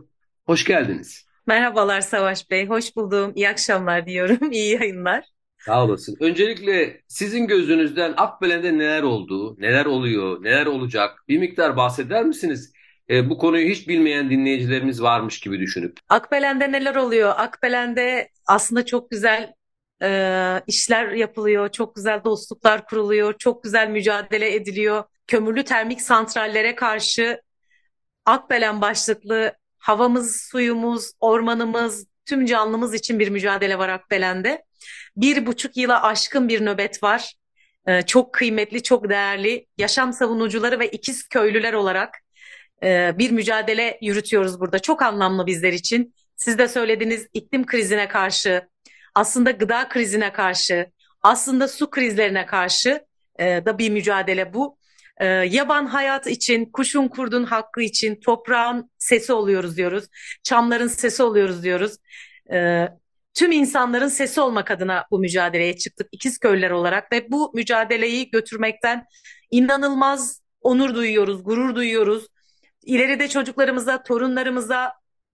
hoş 0.46 0.66
geldiniz. 0.66 1.26
Merhabalar 1.48 2.02
Savaş 2.02 2.50
Bey, 2.50 2.68
hoş 2.68 2.96
buldum. 2.96 3.32
İyi 3.36 3.50
akşamlar 3.50 4.06
diyorum, 4.06 4.40
iyi 4.52 4.74
yayınlar. 4.74 5.26
Sağ 5.58 5.86
olasın. 5.86 6.18
Öncelikle 6.20 7.02
sizin 7.08 7.48
gözünüzden 7.48 8.14
Akbelen'de 8.18 8.78
neler 8.78 9.04
oldu, 9.04 9.56
neler 9.60 9.86
oluyor, 9.86 10.44
neler 10.44 10.66
olacak 10.66 11.24
bir 11.28 11.38
miktar 11.38 11.78
bahseder 11.78 12.26
misiniz? 12.26 12.74
E, 13.10 13.30
bu 13.30 13.38
konuyu 13.38 13.70
hiç 13.70 13.88
bilmeyen 13.88 14.30
dinleyicilerimiz 14.30 15.02
varmış 15.02 15.40
gibi 15.40 15.60
düşünüp. 15.60 15.98
Akbelen'de 16.10 16.72
neler 16.72 16.96
oluyor? 16.96 17.34
Akbelen'de 17.38 18.30
aslında 18.48 18.86
çok 18.86 19.12
güzel 19.12 19.54
e, 20.04 20.62
işler 20.68 21.12
yapılıyor, 21.12 21.70
çok 21.70 21.96
güzel 21.96 22.24
dostluklar 22.24 22.86
kuruluyor, 22.86 23.34
çok 23.38 23.64
güzel 23.64 23.90
mücadele 23.90 24.56
ediliyor. 24.56 25.04
Kömürlü 25.28 25.64
termik 25.64 26.02
santrallere 26.02 26.76
karşı 26.76 27.42
Akbelen 28.26 28.82
başlıklı 28.82 29.54
havamız, 29.84 30.42
suyumuz, 30.52 31.12
ormanımız, 31.20 32.08
tüm 32.26 32.46
canlımız 32.46 32.94
için 32.94 33.20
bir 33.20 33.30
mücadele 33.30 33.78
var 33.78 33.90
Akbelen'de. 33.90 34.64
Bir 35.18 35.46
buçuk 35.46 35.78
yıla 35.78 36.04
aşkın 36.04 36.50
bir 36.50 36.66
nöbet 36.66 37.04
var. 37.04 37.34
Ee, 37.88 38.02
çok 38.02 38.34
kıymetli, 38.34 38.84
çok 38.84 39.10
değerli 39.10 39.68
yaşam 39.78 40.14
savunucuları 40.14 40.80
ve 40.80 40.88
ikiz 40.88 41.28
köylüler 41.28 41.74
olarak 41.74 42.20
e, 42.84 43.12
bir 43.18 43.32
mücadele 43.32 43.98
yürütüyoruz 44.02 44.60
burada. 44.60 44.80
Çok 44.80 45.02
anlamlı 45.02 45.46
bizler 45.46 45.74
için. 45.74 46.14
Siz 46.36 46.58
de 46.58 46.68
söylediğiniz 46.68 47.28
iklim 47.34 47.66
krizine 47.66 48.08
karşı, 48.08 48.68
aslında 49.16 49.52
gıda 49.52 49.90
krizine 49.90 50.34
karşı, 50.34 50.92
aslında 51.22 51.68
su 51.68 51.90
krizlerine 51.90 52.46
karşı 52.46 53.06
e, 53.40 53.46
da 53.66 53.78
bir 53.78 53.90
mücadele 53.90 54.54
bu. 54.54 54.78
E, 55.18 55.26
yaban 55.28 55.86
hayat 55.86 56.28
için, 56.28 56.66
kuşun 56.66 57.08
kurdun 57.08 57.44
hakkı 57.44 57.82
için, 57.82 58.16
toprağın 58.20 58.92
sesi 58.98 59.34
oluyoruz 59.34 59.78
diyoruz, 59.78 60.06
çamların 60.44 60.88
sesi 60.88 61.24
oluyoruz 61.24 61.64
diyoruz. 61.64 61.98
E, 62.54 62.88
tüm 63.34 63.52
insanların 63.52 64.08
sesi 64.08 64.42
olmak 64.42 64.72
adına 64.72 65.06
bu 65.12 65.20
mücadeleye 65.20 65.78
çıktık 65.78 66.08
ikiz 66.12 66.38
köylüler 66.38 66.72
olarak 66.72 67.12
ve 67.12 67.32
bu 67.32 67.52
mücadeleyi 67.56 68.30
götürmekten 68.32 69.06
inanılmaz 69.52 70.42
onur 70.62 70.96
duyuyoruz, 70.96 71.44
gurur 71.44 71.76
duyuyoruz. 71.76 72.28
İleride 72.84 73.28
çocuklarımıza, 73.28 74.04
torunlarımıza, 74.04 74.94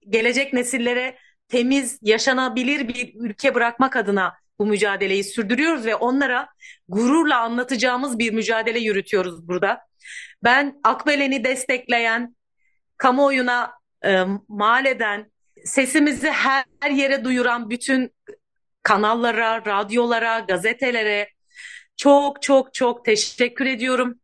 gelecek 0.10 0.54
nesillere 0.54 1.18
temiz, 1.48 2.00
yaşanabilir 2.02 2.88
bir 2.88 3.14
ülke 3.16 3.56
bırakmak 3.56 3.96
adına 3.96 4.34
bu 4.60 4.66
mücadeleyi 4.66 5.24
sürdürüyoruz 5.24 5.86
ve 5.86 5.96
onlara 5.96 6.50
gururla 6.88 7.40
anlatacağımız 7.40 8.20
bir 8.20 8.34
mücadele 8.34 8.80
yürütüyoruz 8.80 9.48
burada. 9.48 9.82
Ben 10.44 10.80
Akbelen'i 10.84 11.44
destekleyen, 11.44 12.36
kamuoyuna 12.98 13.74
e, 14.06 14.24
mal 14.48 14.86
eden, 14.86 15.32
sesimizi 15.66 16.30
her 16.30 16.92
yere 16.92 17.24
duyuran 17.24 17.70
bütün 17.70 18.14
kanallara, 18.84 19.66
radyolara, 19.66 20.40
gazetelere 20.40 21.30
çok 21.98 22.42
çok 22.42 22.74
çok 22.74 23.06
teşekkür 23.06 23.66
ediyorum. 23.66 24.19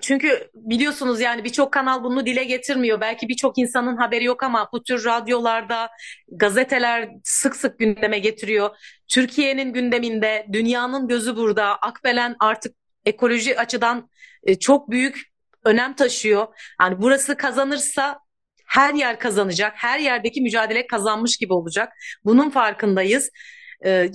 Çünkü 0.00 0.50
biliyorsunuz 0.54 1.20
yani 1.20 1.44
birçok 1.44 1.72
kanal 1.72 2.04
bunu 2.04 2.26
dile 2.26 2.44
getirmiyor. 2.44 3.00
Belki 3.00 3.28
birçok 3.28 3.58
insanın 3.58 3.96
haberi 3.96 4.24
yok 4.24 4.42
ama 4.42 4.68
bu 4.72 4.82
tür 4.82 5.04
radyolarda, 5.04 5.90
gazeteler 6.28 7.08
sık 7.24 7.56
sık 7.56 7.78
gündeme 7.78 8.18
getiriyor. 8.18 8.76
Türkiye'nin 9.08 9.72
gündeminde, 9.72 10.46
dünyanın 10.52 11.08
gözü 11.08 11.36
burada. 11.36 11.76
Akbelen 11.76 12.36
artık 12.40 12.74
ekoloji 13.04 13.58
açıdan 13.58 14.10
e, 14.42 14.58
çok 14.58 14.90
büyük 14.90 15.32
önem 15.64 15.94
taşıyor. 15.94 16.46
Yani 16.80 16.96
burası 17.02 17.36
kazanırsa 17.36 18.18
her 18.66 18.94
yer 18.94 19.18
kazanacak. 19.18 19.72
Her 19.76 19.98
yerdeki 19.98 20.40
mücadele 20.40 20.86
kazanmış 20.86 21.36
gibi 21.36 21.52
olacak. 21.52 21.92
Bunun 22.24 22.50
farkındayız. 22.50 23.30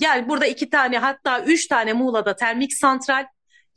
Yani 0.00 0.28
burada 0.28 0.46
iki 0.46 0.70
tane 0.70 0.98
hatta 0.98 1.40
üç 1.40 1.66
tane 1.66 1.92
Muğla'da 1.92 2.36
termik 2.36 2.72
santral 2.72 3.26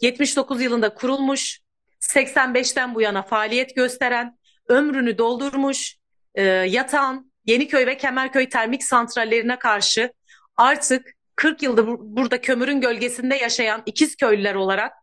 79 0.02 0.62
yılında 0.62 0.94
kurulmuş. 0.94 1.60
85'ten 2.02 2.96
bu 2.96 3.02
yana 3.02 3.22
faaliyet 3.22 3.76
gösteren, 3.76 4.38
ömrünü 4.68 5.18
doldurmuş, 5.18 5.96
e, 6.36 6.44
yatan 6.44 7.32
Yeniköy 7.46 7.86
ve 7.86 7.98
Kemerköy 7.98 8.50
termik 8.50 8.84
santrallerine 8.84 9.60
karşı 9.60 10.14
artık 10.58 11.16
40 11.36 11.64
yıldır 11.64 11.86
burada 11.88 12.42
kömürün 12.42 12.82
gölgesinde 12.82 13.36
yaşayan 13.36 13.84
ikiz 13.86 14.16
köylüler 14.16 14.56
olarak 14.56 14.94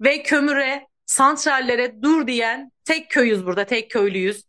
ve 0.00 0.22
kömüre, 0.22 0.86
santrallere 1.06 2.02
dur 2.02 2.26
diyen 2.26 2.72
tek 2.84 3.10
köyüz 3.10 3.46
burada, 3.46 3.64
tek 3.64 3.90
köylüyüz. 3.90 4.44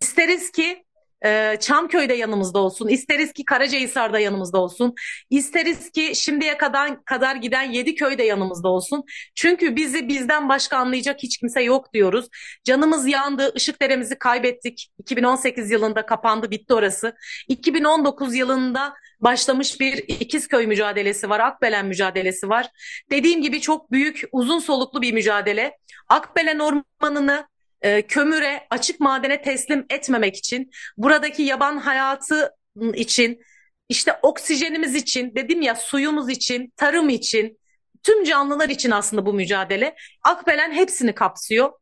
İsteriz 0.00 0.50
ki 0.50 0.85
e, 1.24 1.56
Çamköy'de 1.60 2.14
yanımızda 2.14 2.58
olsun, 2.58 2.88
isteriz 2.88 3.32
ki 3.32 3.44
Karacahisar'da 3.44 4.18
yanımızda 4.18 4.58
olsun, 4.58 4.94
isteriz 5.30 5.90
ki 5.90 6.12
şimdiye 6.14 6.58
kadar 6.58 7.04
kadar 7.04 7.36
giden 7.36 7.62
yedi 7.62 7.94
köyde 7.94 8.22
yanımızda 8.22 8.68
olsun. 8.68 9.04
Çünkü 9.34 9.76
bizi 9.76 10.08
bizden 10.08 10.48
başka 10.48 10.76
anlayacak 10.76 11.22
hiç 11.22 11.38
kimse 11.38 11.62
yok 11.62 11.92
diyoruz. 11.92 12.28
Canımız 12.64 13.08
yandı, 13.08 13.52
ışık 13.56 13.82
deremizi 13.82 14.18
kaybettik. 14.18 14.88
2018 14.98 15.70
yılında 15.70 16.06
kapandı, 16.06 16.50
bitti 16.50 16.74
orası. 16.74 17.14
2019 17.48 18.34
yılında 18.34 18.94
başlamış 19.20 19.80
bir 19.80 19.92
İkizköy 19.98 20.66
mücadelesi 20.66 21.30
var, 21.30 21.40
Akbelen 21.40 21.86
mücadelesi 21.86 22.48
var. 22.48 22.66
Dediğim 23.10 23.42
gibi 23.42 23.60
çok 23.60 23.92
büyük, 23.92 24.22
uzun 24.32 24.58
soluklu 24.58 25.02
bir 25.02 25.12
mücadele. 25.12 25.78
Akbelen 26.08 26.58
Ormanı'nı 26.58 27.46
e, 27.82 28.02
kömüre, 28.02 28.66
açık 28.70 29.00
madene 29.00 29.42
teslim 29.42 29.86
etmemek 29.90 30.36
için, 30.36 30.70
buradaki 30.96 31.42
yaban 31.42 31.76
hayatı 31.76 32.50
için, 32.94 33.40
işte 33.88 34.18
oksijenimiz 34.22 34.94
için, 34.94 35.34
dedim 35.34 35.62
ya 35.62 35.74
suyumuz 35.74 36.30
için, 36.30 36.72
tarım 36.76 37.08
için, 37.08 37.58
tüm 38.02 38.24
canlılar 38.24 38.68
için 38.68 38.90
aslında 38.90 39.26
bu 39.26 39.32
mücadele. 39.32 39.96
Akbelen 40.22 40.72
hepsini 40.72 41.14
kapsıyor. 41.14 41.72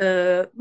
Ee, 0.00 0.04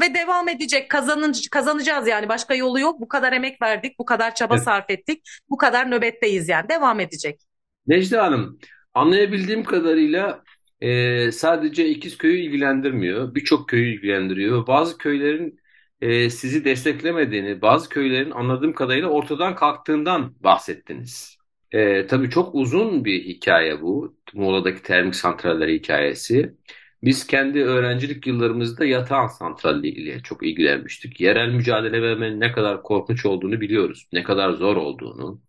ve 0.01 0.13
devam 0.15 0.49
edecek 0.49 0.89
kazanın, 0.89 1.33
kazanacağız 1.51 2.07
yani 2.07 2.29
başka 2.29 2.55
yolu 2.55 2.79
yok 2.79 3.01
bu 3.01 3.07
kadar 3.07 3.33
emek 3.33 3.61
verdik 3.61 3.99
bu 3.99 4.05
kadar 4.05 4.35
çaba 4.35 4.55
evet. 4.55 4.63
sarf 4.63 4.89
ettik 4.89 5.23
bu 5.49 5.57
kadar 5.57 5.91
nöbetteyiz 5.91 6.49
yani 6.49 6.69
devam 6.69 6.99
edecek. 6.99 7.41
Necla 7.87 8.23
Hanım 8.23 8.59
anlayabildiğim 8.93 9.63
kadarıyla 9.63 10.43
e, 10.81 11.31
sadece 11.31 11.89
ikiz 11.89 12.17
köyü 12.17 12.37
ilgilendirmiyor. 12.39 13.35
Birçok 13.35 13.69
köyü 13.69 13.95
ilgilendiriyor. 13.95 14.67
Bazı 14.67 14.97
köylerin 14.97 15.59
e, 16.01 16.29
sizi 16.29 16.65
desteklemediğini, 16.65 17.61
bazı 17.61 17.89
köylerin 17.89 18.31
anladığım 18.31 18.73
kadarıyla 18.73 19.09
ortadan 19.09 19.55
kalktığından 19.55 20.35
bahsettiniz. 20.39 21.37
E, 21.71 22.07
tabii 22.07 22.29
çok 22.29 22.55
uzun 22.55 23.05
bir 23.05 23.23
hikaye 23.23 23.81
bu. 23.81 24.17
Muğla'daki 24.33 24.83
termik 24.83 25.15
santraller 25.15 25.67
hikayesi. 25.67 26.55
Biz 27.03 27.27
kendi 27.27 27.63
öğrencilik 27.63 28.27
yıllarımızda 28.27 28.85
yatağan 28.85 29.27
santralle 29.27 29.87
ilgili 29.87 30.23
çok 30.23 30.43
ilgilenmiştik. 30.47 31.21
Yerel 31.21 31.49
mücadele 31.49 32.01
vermenin 32.01 32.39
ne 32.39 32.51
kadar 32.51 32.83
korkunç 32.83 33.25
olduğunu 33.25 33.61
biliyoruz. 33.61 34.07
Ne 34.13 34.23
kadar 34.23 34.51
zor 34.51 34.75
olduğunu. 34.75 35.41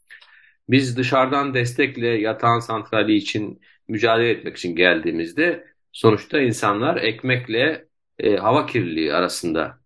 Biz 0.68 0.96
dışarıdan 0.96 1.54
destekle 1.54 2.06
yatağan 2.08 2.60
santrali 2.60 3.14
için 3.16 3.60
mücadele 3.88 4.30
etmek 4.30 4.56
için 4.56 4.76
geldiğimizde 4.76 5.66
sonuçta 5.92 6.40
insanlar 6.40 6.96
ekmekle 6.96 7.88
e, 8.18 8.36
hava 8.36 8.66
kirliliği 8.66 9.14
arasında 9.14 9.80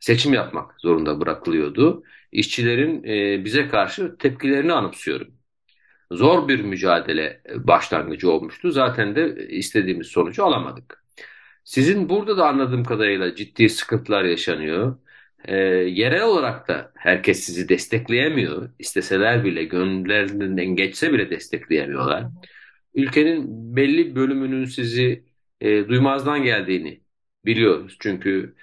seçim 0.00 0.34
yapmak 0.34 0.80
zorunda 0.80 1.20
bırakılıyordu. 1.20 2.02
İşçilerin 2.32 3.04
e, 3.04 3.44
bize 3.44 3.68
karşı 3.68 4.16
tepkilerini 4.18 4.72
anımsıyorum. 4.72 5.34
Zor 6.12 6.48
bir 6.48 6.60
mücadele 6.60 7.42
başlangıcı 7.56 8.30
olmuştu. 8.30 8.70
Zaten 8.70 9.16
de 9.16 9.48
istediğimiz 9.48 10.06
sonucu 10.06 10.44
alamadık. 10.44 11.04
Sizin 11.64 12.08
burada 12.08 12.36
da 12.36 12.48
anladığım 12.48 12.84
kadarıyla 12.84 13.34
ciddi 13.34 13.68
sıkıntılar 13.68 14.24
yaşanıyor. 14.24 14.98
e, 15.44 15.56
yerel 15.56 16.22
olarak 16.22 16.68
da 16.68 16.92
herkes 16.96 17.40
sizi 17.40 17.68
destekleyemiyor. 17.68 18.70
İsteseler 18.78 19.44
bile, 19.44 19.64
gönüllerinden 19.64 20.66
geçse 20.76 21.12
bile 21.12 21.30
destekleyemiyorlar. 21.30 22.24
Ülkenin 22.94 23.46
belli 23.76 24.16
bölümünün 24.16 24.64
sizi 24.64 25.24
e, 25.60 25.88
duymazdan 25.88 26.42
geldiğini 26.42 27.02
biliyoruz. 27.46 27.96
Çünkü 28.00 28.54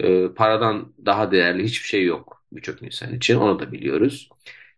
e, 0.00 0.28
paradan 0.34 0.94
daha 1.06 1.30
değerli 1.32 1.64
hiçbir 1.64 1.88
şey 1.88 2.04
yok 2.04 2.44
birçok 2.52 2.82
insan 2.82 3.14
için. 3.14 3.36
Onu 3.36 3.58
da 3.58 3.72
biliyoruz. 3.72 4.28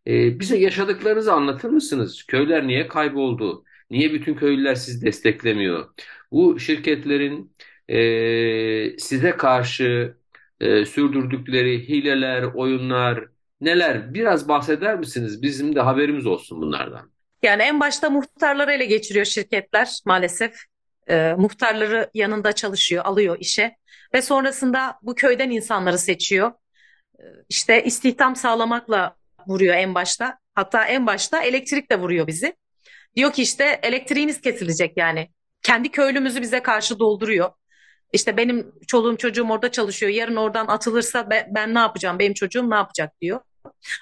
E, 0.06 0.40
bize 0.40 0.58
yaşadıklarınızı 0.58 1.32
anlatır 1.32 1.70
mısınız? 1.70 2.24
Köyler 2.28 2.66
niye 2.66 2.88
kayboldu? 2.88 3.64
Niye 3.90 4.12
bütün 4.12 4.34
köylüler 4.34 4.74
sizi 4.74 5.06
desteklemiyor? 5.06 5.88
Bu 6.32 6.60
şirketlerin 6.60 7.52
e, 7.88 8.98
size 8.98 9.30
karşı 9.30 10.16
e, 10.60 10.84
sürdürdükleri 10.84 11.88
hileler, 11.88 12.42
oyunlar 12.42 13.28
neler? 13.60 14.14
Biraz 14.14 14.48
bahseder 14.48 14.98
misiniz? 14.98 15.42
Bizim 15.42 15.74
de 15.76 15.80
haberimiz 15.80 16.26
olsun 16.26 16.60
bunlardan. 16.60 17.17
Yani 17.42 17.62
en 17.62 17.80
başta 17.80 18.10
muhtarları 18.10 18.72
ele 18.72 18.84
geçiriyor 18.84 19.24
şirketler 19.24 20.00
maalesef. 20.06 20.54
E, 21.08 21.34
muhtarları 21.38 22.10
yanında 22.14 22.52
çalışıyor, 22.52 23.04
alıyor 23.04 23.36
işe 23.40 23.76
ve 24.14 24.22
sonrasında 24.22 24.98
bu 25.02 25.14
köyden 25.14 25.50
insanları 25.50 25.98
seçiyor. 25.98 26.52
E, 27.18 27.22
işte 27.48 27.84
istihdam 27.84 28.36
sağlamakla 28.36 29.16
vuruyor 29.46 29.74
en 29.74 29.94
başta. 29.94 30.38
Hatta 30.54 30.84
en 30.84 31.06
başta 31.06 31.42
elektrik 31.42 31.90
de 31.90 31.98
vuruyor 31.98 32.26
bizi. 32.26 32.56
Diyor 33.16 33.32
ki 33.32 33.42
işte 33.42 33.80
elektriğiniz 33.82 34.40
kesilecek 34.40 34.96
yani. 34.96 35.28
Kendi 35.62 35.90
köylümüzü 35.90 36.42
bize 36.42 36.62
karşı 36.62 36.98
dolduruyor. 36.98 37.50
İşte 38.12 38.36
benim 38.36 38.72
çoluğum 38.86 39.16
çocuğum 39.16 39.48
orada 39.50 39.72
çalışıyor. 39.72 40.12
Yarın 40.12 40.36
oradan 40.36 40.66
atılırsa 40.66 41.30
ben, 41.30 41.46
ben 41.54 41.74
ne 41.74 41.78
yapacağım? 41.78 42.18
Benim 42.18 42.34
çocuğum 42.34 42.70
ne 42.70 42.74
yapacak 42.74 43.20
diyor. 43.20 43.40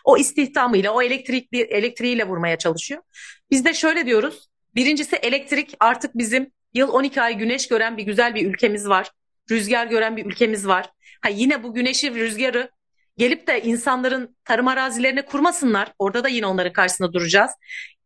O 0.05 0.17
istihdamıyla, 0.17 0.93
o 0.93 1.03
elektrikli 1.03 1.61
elektriğiyle 1.61 2.29
vurmaya 2.29 2.59
çalışıyor. 2.59 3.03
Biz 3.51 3.65
de 3.65 3.75
şöyle 3.75 4.07
diyoruz. 4.07 4.49
Birincisi 4.75 5.17
elektrik 5.17 5.75
artık 5.81 6.19
bizim 6.19 6.51
yıl 6.75 6.89
12 6.89 7.23
ay 7.23 7.37
güneş 7.37 7.69
gören 7.69 7.97
bir 7.97 8.03
güzel 8.03 8.35
bir 8.35 8.47
ülkemiz 8.47 8.89
var. 8.89 9.11
Rüzgar 9.51 9.87
gören 9.87 10.17
bir 10.17 10.27
ülkemiz 10.27 10.67
var. 10.67 10.91
Ha 11.21 11.29
yine 11.29 11.63
bu 11.63 11.75
güneşi, 11.75 12.15
rüzgarı 12.15 12.71
gelip 13.19 13.47
de 13.47 13.63
insanların 13.63 14.37
tarım 14.45 14.69
arazilerine 14.69 15.23
kurmasınlar. 15.23 15.93
Orada 15.99 16.25
da 16.25 16.29
yine 16.29 16.47
onların 16.47 16.73
karşısında 16.73 17.13
duracağız. 17.13 17.51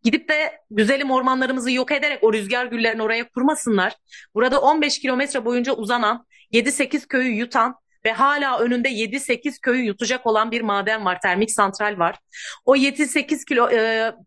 Gidip 0.03 0.29
de 0.29 0.61
güzelim 0.70 1.11
ormanlarımızı 1.11 1.70
yok 1.70 1.92
ederek 1.92 2.25
o 2.25 2.33
rüzgar 2.33 2.66
güllerini 2.66 3.03
oraya 3.03 3.29
kurmasınlar. 3.29 3.96
Burada 4.35 4.61
15 4.61 4.99
kilometre 4.99 5.44
boyunca 5.44 5.73
uzanan, 5.73 6.27
7-8 6.53 7.07
köyü 7.07 7.35
yutan 7.35 7.77
ve 8.04 8.12
hala 8.12 8.58
önünde 8.58 8.88
7-8 8.88 9.60
köyü 9.60 9.84
yutacak 9.84 10.26
olan 10.26 10.50
bir 10.50 10.60
maden 10.60 11.04
var, 11.04 11.20
termik 11.20 11.50
santral 11.50 11.98
var. 11.98 12.16
O 12.64 12.76
7-8 12.76 13.44
kilo, 13.44 13.68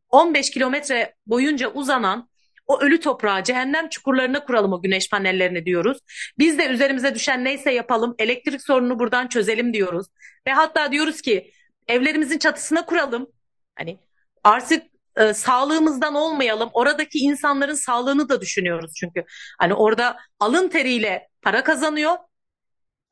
15 0.09 0.51
kilometre 0.51 1.15
boyunca 1.27 1.67
uzanan 1.69 2.29
o 2.67 2.79
ölü 2.81 2.99
toprağı 2.99 3.43
cehennem 3.43 3.89
çukurlarına 3.89 4.45
kuralım 4.45 4.73
o 4.73 4.81
güneş 4.81 5.09
panellerini 5.09 5.65
diyoruz. 5.65 5.97
Biz 6.37 6.57
de 6.57 6.67
üzerimize 6.67 7.15
düşen 7.15 7.43
neyse 7.45 7.71
yapalım, 7.71 8.15
elektrik 8.19 8.61
sorununu 8.61 8.99
buradan 8.99 9.27
çözelim 9.27 9.73
diyoruz. 9.73 10.07
Ve 10.47 10.51
hatta 10.51 10.91
diyoruz 10.91 11.21
ki 11.21 11.51
evlerimizin 11.87 12.37
çatısına 12.37 12.85
kuralım. 12.85 13.27
Hani 13.75 13.99
artık 14.43 14.83
e, 15.17 15.33
sağlığımızdan 15.33 16.15
olmayalım. 16.15 16.69
Oradaki 16.73 17.19
insanların 17.19 17.73
sağlığını 17.73 18.29
da 18.29 18.41
düşünüyoruz 18.41 18.91
çünkü. 18.95 19.23
Hani 19.59 19.73
orada 19.73 20.17
alın 20.39 20.67
teriyle 20.67 21.27
para 21.41 21.63
kazanıyor. 21.63 22.17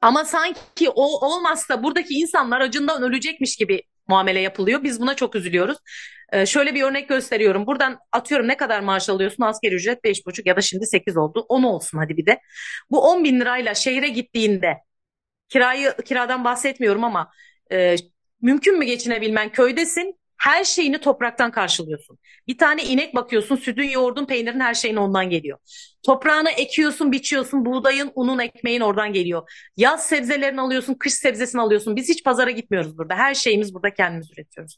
Ama 0.01 0.25
sanki 0.25 0.89
o 0.89 1.27
olmazsa 1.27 1.83
buradaki 1.83 2.13
insanlar 2.13 2.61
acından 2.61 3.03
ölecekmiş 3.03 3.55
gibi 3.55 3.81
muamele 4.07 4.39
yapılıyor. 4.39 4.83
Biz 4.83 5.01
buna 5.01 5.15
çok 5.15 5.35
üzülüyoruz. 5.35 5.77
Ee, 6.31 6.45
şöyle 6.45 6.75
bir 6.75 6.83
örnek 6.83 7.09
gösteriyorum. 7.09 7.67
Buradan 7.67 7.99
atıyorum 8.11 8.47
ne 8.47 8.57
kadar 8.57 8.79
maaş 8.79 9.09
alıyorsun? 9.09 9.43
Asgari 9.43 9.75
ücret 9.75 10.03
5,5 10.03 10.47
ya 10.49 10.55
da 10.55 10.61
şimdi 10.61 10.85
8 10.85 11.17
oldu. 11.17 11.45
10 11.49 11.63
olsun 11.63 11.97
hadi 11.97 12.17
bir 12.17 12.25
de. 12.25 12.41
Bu 12.91 13.01
10 13.01 13.23
bin 13.23 13.39
lirayla 13.39 13.73
şehre 13.73 14.09
gittiğinde 14.09 14.77
kirayı 15.49 15.95
kiradan 16.05 16.43
bahsetmiyorum 16.43 17.03
ama 17.03 17.31
e, 17.71 17.95
mümkün 18.41 18.79
mü 18.79 18.85
geçinebilmen? 18.85 19.51
Köydesin 19.51 20.20
her 20.41 20.63
şeyini 20.63 20.97
topraktan 20.97 21.51
karşılıyorsun. 21.51 22.17
Bir 22.47 22.57
tane 22.57 22.83
inek 22.83 23.15
bakıyorsun, 23.15 23.55
sütün, 23.55 23.89
yoğurdun, 23.89 24.25
peynirin 24.25 24.59
her 24.59 24.73
şeyin 24.73 24.95
ondan 24.95 25.29
geliyor. 25.29 25.57
Toprağını 26.03 26.49
ekiyorsun, 26.49 27.11
biçiyorsun, 27.11 27.65
buğdayın, 27.65 28.11
unun, 28.15 28.39
ekmeğin 28.39 28.81
oradan 28.81 29.13
geliyor. 29.13 29.51
Yaz 29.77 30.05
sebzelerini 30.05 30.61
alıyorsun, 30.61 30.93
kış 30.93 31.13
sebzesini 31.13 31.61
alıyorsun. 31.61 31.95
Biz 31.95 32.09
hiç 32.09 32.23
pazara 32.23 32.51
gitmiyoruz 32.51 32.97
burada. 32.97 33.15
Her 33.15 33.33
şeyimiz 33.33 33.73
burada 33.73 33.93
kendimiz 33.93 34.31
üretiyoruz. 34.31 34.77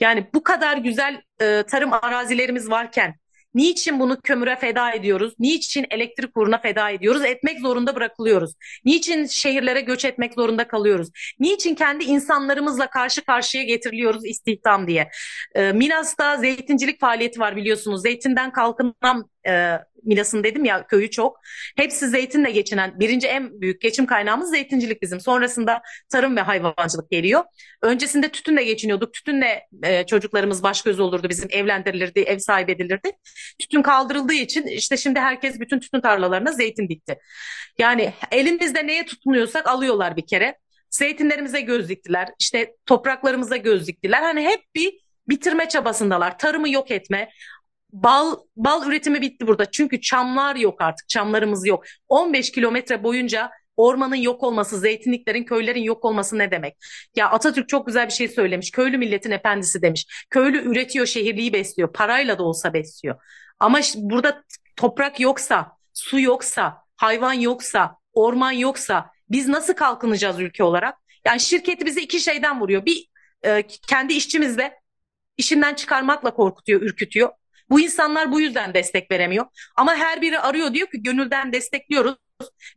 Yani 0.00 0.26
bu 0.34 0.42
kadar 0.42 0.76
güzel 0.76 1.22
e, 1.40 1.62
tarım 1.62 1.92
arazilerimiz 1.92 2.70
varken 2.70 3.14
Niçin 3.58 4.00
bunu 4.00 4.20
kömüre 4.20 4.56
feda 4.56 4.92
ediyoruz? 4.92 5.34
Niçin 5.38 5.86
elektrik 5.90 6.36
uğruna 6.36 6.58
feda 6.58 6.90
ediyoruz? 6.90 7.24
Etmek 7.24 7.60
zorunda 7.60 7.94
bırakılıyoruz. 7.94 8.54
Niçin 8.84 9.26
şehirlere 9.26 9.80
göç 9.80 10.04
etmek 10.04 10.34
zorunda 10.34 10.68
kalıyoruz? 10.68 11.08
Niçin 11.40 11.74
kendi 11.74 12.04
insanlarımızla 12.04 12.90
karşı 12.90 13.24
karşıya 13.24 13.64
getiriliyoruz 13.64 14.26
istihdam 14.26 14.86
diye? 14.86 15.10
E, 15.54 15.72
Minas'ta 15.72 16.36
zeytincilik 16.36 17.00
faaliyeti 17.00 17.40
var 17.40 17.56
biliyorsunuz. 17.56 18.02
Zeytinden 18.02 18.52
kalkınan 18.52 19.30
e, 19.48 19.78
Milas'ın 20.02 20.44
dedim 20.44 20.64
ya 20.64 20.86
köyü 20.86 21.10
çok. 21.10 21.40
Hepsi 21.76 22.08
zeytinle 22.08 22.50
geçinen 22.50 23.00
birinci 23.00 23.26
en 23.26 23.60
büyük 23.60 23.80
geçim 23.80 24.06
kaynağımız 24.06 24.50
zeytincilik 24.50 25.02
bizim. 25.02 25.20
Sonrasında 25.20 25.82
tarım 26.08 26.36
ve 26.36 26.40
hayvancılık 26.40 27.10
geliyor. 27.10 27.44
Öncesinde 27.82 28.28
tütünle 28.28 28.64
geçiniyorduk. 28.64 29.14
Tütünle 29.14 29.66
e, 29.82 30.06
çocuklarımız 30.06 30.62
baş 30.62 30.82
göz 30.82 31.00
olurdu 31.00 31.28
bizim 31.28 31.48
evlendirilirdi, 31.52 32.20
ev 32.20 32.38
sahibi 32.38 32.72
edilirdi. 32.72 33.12
Tütün 33.58 33.82
kaldırıldığı 33.82 34.34
için 34.34 34.66
işte 34.66 34.96
şimdi 34.96 35.20
herkes 35.20 35.60
bütün 35.60 35.80
tütün 35.80 36.00
tarlalarına 36.00 36.52
zeytin 36.52 36.88
dikti. 36.88 37.18
Yani 37.78 38.12
elimizde 38.30 38.86
neye 38.86 39.06
tutunuyorsak 39.06 39.68
alıyorlar 39.68 40.16
bir 40.16 40.26
kere. 40.26 40.58
Zeytinlerimize 40.90 41.60
göz 41.60 41.88
diktiler. 41.88 42.28
İşte 42.40 42.74
topraklarımıza 42.86 43.56
göz 43.56 43.86
diktiler. 43.86 44.22
Hani 44.22 44.40
hep 44.44 44.60
bir 44.74 45.08
bitirme 45.28 45.68
çabasındalar. 45.68 46.38
Tarımı 46.38 46.70
yok 46.70 46.90
etme, 46.90 47.30
Bal 47.92 48.36
bal 48.56 48.86
üretimi 48.88 49.20
bitti 49.20 49.46
burada. 49.46 49.70
Çünkü 49.70 50.00
çamlar 50.00 50.56
yok 50.56 50.80
artık. 50.80 51.08
Çamlarımız 51.08 51.66
yok. 51.66 51.84
15 52.08 52.52
kilometre 52.52 53.02
boyunca 53.04 53.50
ormanın 53.76 54.16
yok 54.16 54.42
olması, 54.42 54.78
zeytinliklerin, 54.78 55.44
köylerin 55.44 55.82
yok 55.82 56.04
olması 56.04 56.38
ne 56.38 56.50
demek? 56.50 56.76
Ya 57.16 57.30
Atatürk 57.30 57.68
çok 57.68 57.86
güzel 57.86 58.06
bir 58.06 58.12
şey 58.12 58.28
söylemiş. 58.28 58.70
Köylü 58.70 58.98
milletin 58.98 59.30
efendisi 59.30 59.82
demiş. 59.82 60.26
Köylü 60.30 60.70
üretiyor, 60.72 61.06
şehirliği 61.06 61.52
besliyor. 61.52 61.92
Parayla 61.92 62.38
da 62.38 62.42
olsa 62.42 62.74
besliyor. 62.74 63.16
Ama 63.60 63.80
burada 63.96 64.44
toprak 64.76 65.20
yoksa, 65.20 65.72
su 65.94 66.20
yoksa, 66.20 66.82
hayvan 66.96 67.32
yoksa, 67.32 67.96
orman 68.12 68.52
yoksa 68.52 69.10
biz 69.30 69.48
nasıl 69.48 69.74
kalkınacağız 69.74 70.40
ülke 70.40 70.64
olarak? 70.64 70.98
Yani 71.24 71.40
şirketi 71.40 71.86
bize 71.86 72.02
iki 72.02 72.20
şeyden 72.20 72.60
vuruyor. 72.60 72.86
Bir 72.86 73.08
e, 73.42 73.62
kendi 73.66 74.14
işçimizle 74.14 74.74
işinden 75.36 75.74
çıkarmakla 75.74 76.34
korkutuyor, 76.34 76.82
ürkütüyor. 76.82 77.30
Bu 77.70 77.80
insanlar 77.80 78.32
bu 78.32 78.40
yüzden 78.40 78.74
destek 78.74 79.10
veremiyor. 79.10 79.46
Ama 79.76 79.94
her 79.94 80.22
biri 80.22 80.38
arıyor 80.38 80.74
diyor 80.74 80.90
ki 80.90 81.02
gönülden 81.02 81.52
destekliyoruz. 81.52 82.16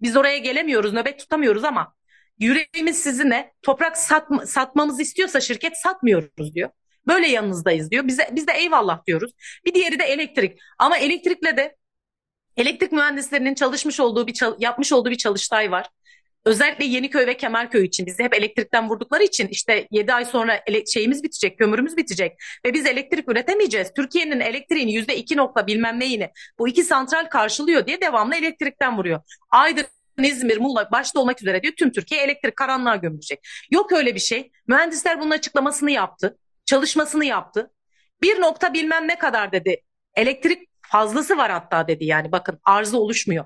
Biz 0.02 0.18
oraya 0.18 0.38
gelemiyoruz, 0.38 0.94
nöbet 0.94 1.20
tutamıyoruz 1.20 1.64
ama 1.64 1.94
yüreğimiz 2.40 3.04
sizinle. 3.04 3.54
Toprak 3.62 3.98
satma, 3.98 4.46
satmamızı 4.46 5.02
istiyorsa 5.02 5.40
şirket 5.42 5.78
satmıyoruz 5.78 6.56
diyor. 6.56 6.70
Böyle 7.08 7.28
yanınızdayız 7.28 7.92
diyor. 7.92 8.08
Bize, 8.08 8.30
biz 8.32 8.48
de 8.48 8.52
eyvallah 8.52 9.06
diyoruz. 9.08 9.32
Bir 9.66 9.74
diğeri 9.74 10.00
de 10.00 10.04
elektrik. 10.04 10.60
Ama 10.80 10.98
elektrikle 10.98 11.58
de 11.58 11.76
elektrik 12.58 12.92
mühendislerinin 12.92 13.56
çalışmış 13.56 14.00
olduğu 14.00 14.28
bir 14.28 14.40
yapmış 14.60 14.94
olduğu 14.94 15.10
bir 15.10 15.18
çalıştay 15.18 15.72
var. 15.72 15.88
Özellikle 16.46 16.86
Yeniköy 16.86 17.28
ve 17.28 17.38
Kemerköy 17.38 17.86
için 17.86 18.06
bizi 18.06 18.24
hep 18.24 18.34
elektrikten 18.34 18.90
vurdukları 18.90 19.24
için 19.24 19.48
işte 19.48 19.88
7 19.92 20.14
ay 20.14 20.26
sonra 20.26 20.64
şeyimiz 20.94 21.24
bitecek, 21.24 21.58
kömürümüz 21.60 21.98
bitecek 21.98 22.38
ve 22.66 22.74
biz 22.74 22.86
elektrik 22.86 23.32
üretemeyeceğiz. 23.32 23.92
Türkiye'nin 23.96 24.40
elektriğini 24.40 24.94
yüzde 24.94 25.18
iki 25.18 25.38
nokta 25.38 25.68
bilmem 25.68 26.00
neyini 26.00 26.30
bu 26.60 26.68
iki 26.68 26.84
santral 26.84 27.30
karşılıyor 27.30 27.86
diye 27.88 28.02
devamlı 28.02 28.36
elektrikten 28.36 28.98
vuruyor. 28.98 29.22
Aydın 29.52 29.86
İzmir, 30.20 30.58
Muğla 30.58 30.92
başta 30.92 31.20
olmak 31.20 31.42
üzere 31.42 31.64
diyor 31.64 31.74
tüm 31.78 31.92
Türkiye 31.92 32.24
elektrik 32.24 32.56
karanlığa 32.56 32.96
gömülecek. 32.96 33.48
Yok 33.72 33.92
öyle 33.92 34.16
bir 34.16 34.20
şey. 34.20 34.52
Mühendisler 34.68 35.20
bunun 35.20 35.32
açıklamasını 35.32 35.92
yaptı. 35.92 36.38
Çalışmasını 36.66 37.26
yaptı. 37.26 37.72
Bir 38.22 38.42
nokta 38.42 38.74
bilmem 38.74 39.08
ne 39.08 39.18
kadar 39.18 39.52
dedi. 39.52 39.82
Elektrik 40.16 40.70
fazlası 40.82 41.38
var 41.38 41.52
hatta 41.52 41.88
dedi 41.88 42.06
yani 42.06 42.32
bakın 42.32 42.60
arzı 42.64 42.98
oluşmuyor 42.98 43.46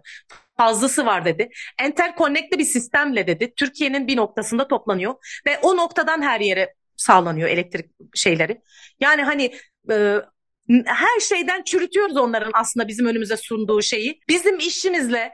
fazlası 0.58 1.06
var 1.06 1.26
dedi. 1.26 1.50
Enterconnect'li 1.80 2.60
bir 2.60 2.66
sistemle 2.66 3.28
dedi. 3.28 3.54
Türkiye'nin 3.56 4.08
bir 4.08 4.18
noktasında 4.18 4.68
toplanıyor 4.68 5.16
ve 5.48 5.60
o 5.62 5.78
noktadan 5.78 6.22
her 6.22 6.40
yere 6.40 6.74
sağlanıyor 6.96 7.50
elektrik 7.50 7.92
şeyleri. 8.14 8.62
Yani 9.00 9.24
hani 9.24 9.54
e, 9.92 10.20
her 10.86 11.20
şeyden 11.20 11.64
çürütüyoruz 11.64 12.18
onların 12.18 12.52
aslında 12.54 12.88
bizim 12.88 13.06
önümüze 13.06 13.38
sunduğu 13.38 13.82
şeyi. 13.82 14.20
Bizim 14.30 14.58
işimizle 14.58 15.32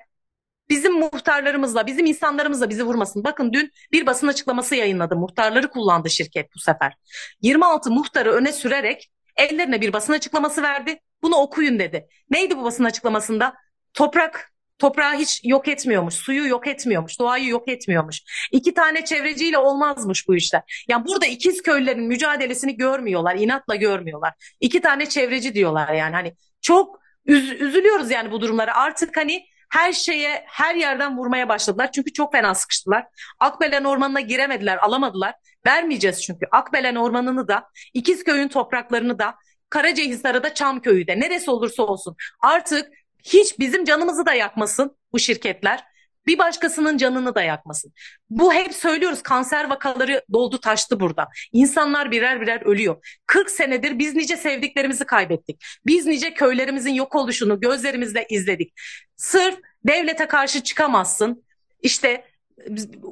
bizim 0.70 0.94
muhtarlarımızla, 0.94 1.88
bizim 1.88 2.06
insanlarımızla 2.06 2.70
bizi 2.70 2.84
vurmasın. 2.84 3.24
Bakın 3.24 3.54
dün 3.54 3.72
bir 3.92 4.06
basın 4.06 4.28
açıklaması 4.28 4.76
yayınladı. 4.76 5.16
Muhtarları 5.16 5.70
kullandı 5.70 6.10
şirket 6.10 6.56
bu 6.56 6.60
sefer. 6.60 6.94
26 7.42 7.92
muhtarı 7.92 8.32
öne 8.32 8.52
sürerek 8.52 9.12
ellerine 9.36 9.82
bir 9.82 9.94
basın 9.94 10.14
açıklaması 10.14 10.62
verdi. 10.62 11.00
Bunu 11.22 11.36
okuyun 11.36 11.80
dedi. 11.80 12.08
Neydi 12.30 12.58
bu 12.58 12.64
basın 12.64 12.84
açıklamasında? 12.84 13.54
Toprak 13.94 14.51
toprağı 14.82 15.14
hiç 15.14 15.42
yok 15.44 15.68
etmiyormuş, 15.68 16.14
suyu 16.14 16.48
yok 16.48 16.68
etmiyormuş, 16.68 17.20
doğayı 17.20 17.48
yok 17.48 17.68
etmiyormuş. 17.68 18.22
İki 18.52 18.74
tane 18.74 19.06
çevreciyle 19.06 19.58
olmazmış 19.58 20.28
bu 20.28 20.36
işler. 20.36 20.86
Yani 20.88 21.06
burada 21.06 21.26
ikiz 21.26 21.62
köylülerin 21.62 22.04
mücadelesini 22.04 22.78
görmüyorlar, 22.78 23.36
inatla 23.36 23.76
görmüyorlar. 23.76 24.56
İki 24.60 24.82
tane 24.82 25.06
çevreci 25.06 25.54
diyorlar 25.54 25.94
yani 25.94 26.16
hani 26.16 26.36
çok 26.62 27.00
üz 27.26 27.52
üzülüyoruz 27.52 28.12
yani 28.12 28.32
bu 28.32 28.42
durumlara. 28.42 28.76
Artık 28.76 29.18
hani 29.18 29.46
her 29.70 29.94
şeye, 29.94 30.44
her 30.48 30.76
yerden 30.76 31.18
vurmaya 31.18 31.50
başladılar. 31.50 31.92
Çünkü 31.92 32.14
çok 32.14 32.32
fena 32.32 32.56
sıkıştılar. 32.56 33.06
Akbelen 33.40 33.84
Ormanı'na 33.84 34.20
giremediler, 34.20 34.78
alamadılar. 34.78 35.34
Vermeyeceğiz 35.66 36.24
çünkü. 36.24 36.46
Akbelen 36.52 36.96
Ormanı'nı 36.96 37.48
da, 37.48 37.70
İkizköy'ün 37.94 38.48
topraklarını 38.48 39.20
da, 39.20 39.36
Karacahisar'ı 39.70 40.44
da 40.44 40.54
Çamköy'ü 40.54 41.08
de 41.08 41.20
neresi 41.20 41.52
olursa 41.52 41.84
olsun. 41.84 42.16
Artık 42.42 42.88
hiç 43.24 43.60
bizim 43.60 43.86
canımızı 43.86 44.26
da 44.26 44.34
yakmasın 44.34 44.98
bu 45.14 45.20
şirketler. 45.20 45.84
Bir 46.28 46.38
başkasının 46.38 46.98
canını 46.98 47.36
da 47.36 47.42
yakmasın. 47.42 47.94
Bu 48.30 48.54
hep 48.54 48.74
söylüyoruz 48.74 49.22
kanser 49.22 49.70
vakaları 49.70 50.22
doldu 50.34 50.60
taştı 50.60 51.00
burada. 51.00 51.28
İnsanlar 51.52 52.12
birer 52.12 52.42
birer 52.42 52.62
ölüyor. 52.62 53.20
40 53.26 53.52
senedir 53.52 54.00
biz 54.00 54.16
nice 54.16 54.38
sevdiklerimizi 54.38 55.06
kaybettik. 55.06 55.64
Biz 55.86 56.06
nice 56.06 56.34
köylerimizin 56.34 56.94
yok 56.94 57.16
oluşunu 57.16 57.60
gözlerimizle 57.60 58.26
izledik. 58.30 58.74
Sırf 59.16 59.60
devlete 59.88 60.28
karşı 60.28 60.64
çıkamazsın. 60.64 61.44
İşte 61.82 62.26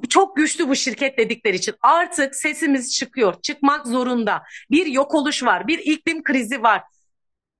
çok 0.09 0.35
güçlü 0.35 0.69
bu 0.69 0.75
şirket 0.75 1.17
dedikleri 1.17 1.55
için 1.55 1.75
artık 1.81 2.35
sesimiz 2.35 2.95
çıkıyor. 2.95 3.41
Çıkmak 3.41 3.87
zorunda. 3.87 4.43
Bir 4.71 4.85
yok 4.85 5.15
oluş 5.15 5.43
var. 5.43 5.67
Bir 5.67 5.79
iklim 5.79 6.23
krizi 6.23 6.63
var. 6.63 6.83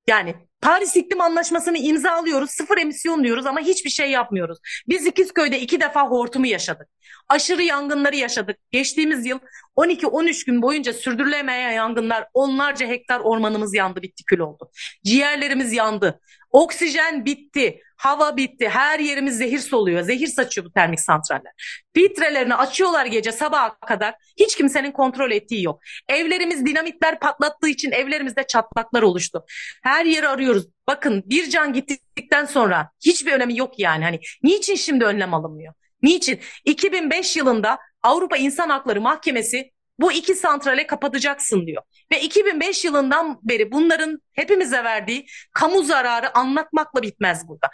Yani 0.08 0.36
Paris 0.62 0.96
İklim 0.96 1.22
Anlaşması'nı 1.22 1.78
imzalıyoruz, 1.78 2.50
sıfır 2.52 2.78
emisyon 2.78 3.24
diyoruz 3.24 3.46
ama 3.46 3.60
hiçbir 3.60 3.90
şey 3.90 4.12
yapmıyoruz. 4.12 4.58
Biz 4.88 5.06
İkizköy'de 5.06 5.60
iki 5.60 5.82
defa 5.82 6.08
hortumu 6.08 6.48
yaşadık. 6.48 6.88
Aşırı 7.30 7.64
yangınları 7.64 8.16
yaşadık. 8.16 8.58
Geçtiğimiz 8.72 9.26
yıl 9.26 9.40
12-13 9.78 10.46
gün 10.46 10.62
boyunca 10.62 10.94
sürdürülemeyen 10.94 11.72
yangınlar, 11.72 12.28
onlarca 12.34 12.88
hektar 12.88 13.20
ormanımız 13.20 13.76
yandı, 13.76 14.02
bitti 14.02 14.24
kül 14.26 14.40
oldu. 14.40 14.72
Ciğerlerimiz 15.06 15.74
yandı. 15.74 16.20
Oksijen 16.52 17.26
bitti, 17.26 17.82
hava 17.98 18.38
bitti, 18.38 18.70
her 18.70 19.00
yerimiz 19.00 19.38
zehir 19.38 19.60
soluyor, 19.60 20.02
zehir 20.02 20.28
saçıyor 20.28 20.66
bu 20.68 20.72
termik 20.72 21.00
santraller. 21.00 21.84
Filtrelerini 21.96 22.56
açıyorlar 22.56 23.06
gece 23.06 23.32
sabaha 23.32 23.80
kadar, 23.80 24.16
hiç 24.40 24.56
kimsenin 24.56 24.92
kontrol 24.92 25.32
ettiği 25.32 25.64
yok. 25.64 25.82
Evlerimiz 26.08 26.66
dinamitler 26.66 27.20
patlattığı 27.20 27.70
için 27.70 27.92
evlerimizde 27.92 28.44
çatlaklar 28.48 29.02
oluştu. 29.02 29.46
Her 29.84 30.06
yeri 30.06 30.28
arıyoruz. 30.28 30.68
Bakın 30.88 31.24
bir 31.26 31.50
can 31.50 31.74
gittikten 31.74 32.46
sonra 32.46 32.90
hiçbir 33.06 33.32
önemi 33.32 33.58
yok 33.58 33.80
yani. 33.80 34.04
Hani 34.04 34.20
niçin 34.44 34.76
şimdi 34.76 35.06
önlem 35.06 35.34
alınmıyor? 35.34 35.74
Niçin? 36.02 36.40
2005 36.66 37.38
yılında 37.38 37.80
Avrupa 38.04 38.38
İnsan 38.38 38.70
Hakları 38.70 39.02
Mahkemesi 39.02 39.72
bu 40.00 40.12
iki 40.12 40.36
santrale 40.36 40.88
kapatacaksın 40.88 41.68
diyor. 41.68 41.84
Ve 42.12 42.22
2005 42.22 42.86
yılından 42.86 43.40
beri 43.44 43.72
bunların 43.72 44.20
hepimize 44.34 44.84
verdiği 44.84 45.26
kamu 45.54 45.84
zararı 45.84 46.38
anlatmakla 46.38 47.02
bitmez 47.02 47.48
burada. 47.48 47.70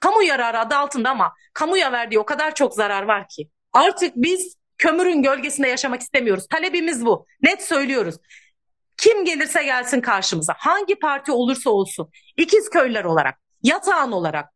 Kamu 0.00 0.22
yararı 0.22 0.58
adı 0.58 0.74
altında 0.74 1.10
ama 1.10 1.34
kamuya 1.54 1.92
verdiği 1.92 2.18
o 2.18 2.24
kadar 2.24 2.54
çok 2.54 2.74
zarar 2.74 3.02
var 3.02 3.28
ki. 3.28 3.48
Artık 3.72 4.12
biz 4.16 4.56
kömürün 4.78 5.22
gölgesinde 5.22 5.68
yaşamak 5.68 6.00
istemiyoruz. 6.00 6.46
Talebimiz 6.50 7.06
bu. 7.06 7.26
Net 7.42 7.62
söylüyoruz. 7.64 8.16
Kim 8.96 9.24
gelirse 9.24 9.62
gelsin 9.62 10.00
karşımıza, 10.00 10.54
hangi 10.58 10.94
parti 10.94 11.32
olursa 11.32 11.70
olsun, 11.70 12.10
ikiz 12.36 12.70
köylüler 12.70 13.04
olarak, 13.04 13.38
yatağın 13.62 14.12
olarak, 14.12 14.48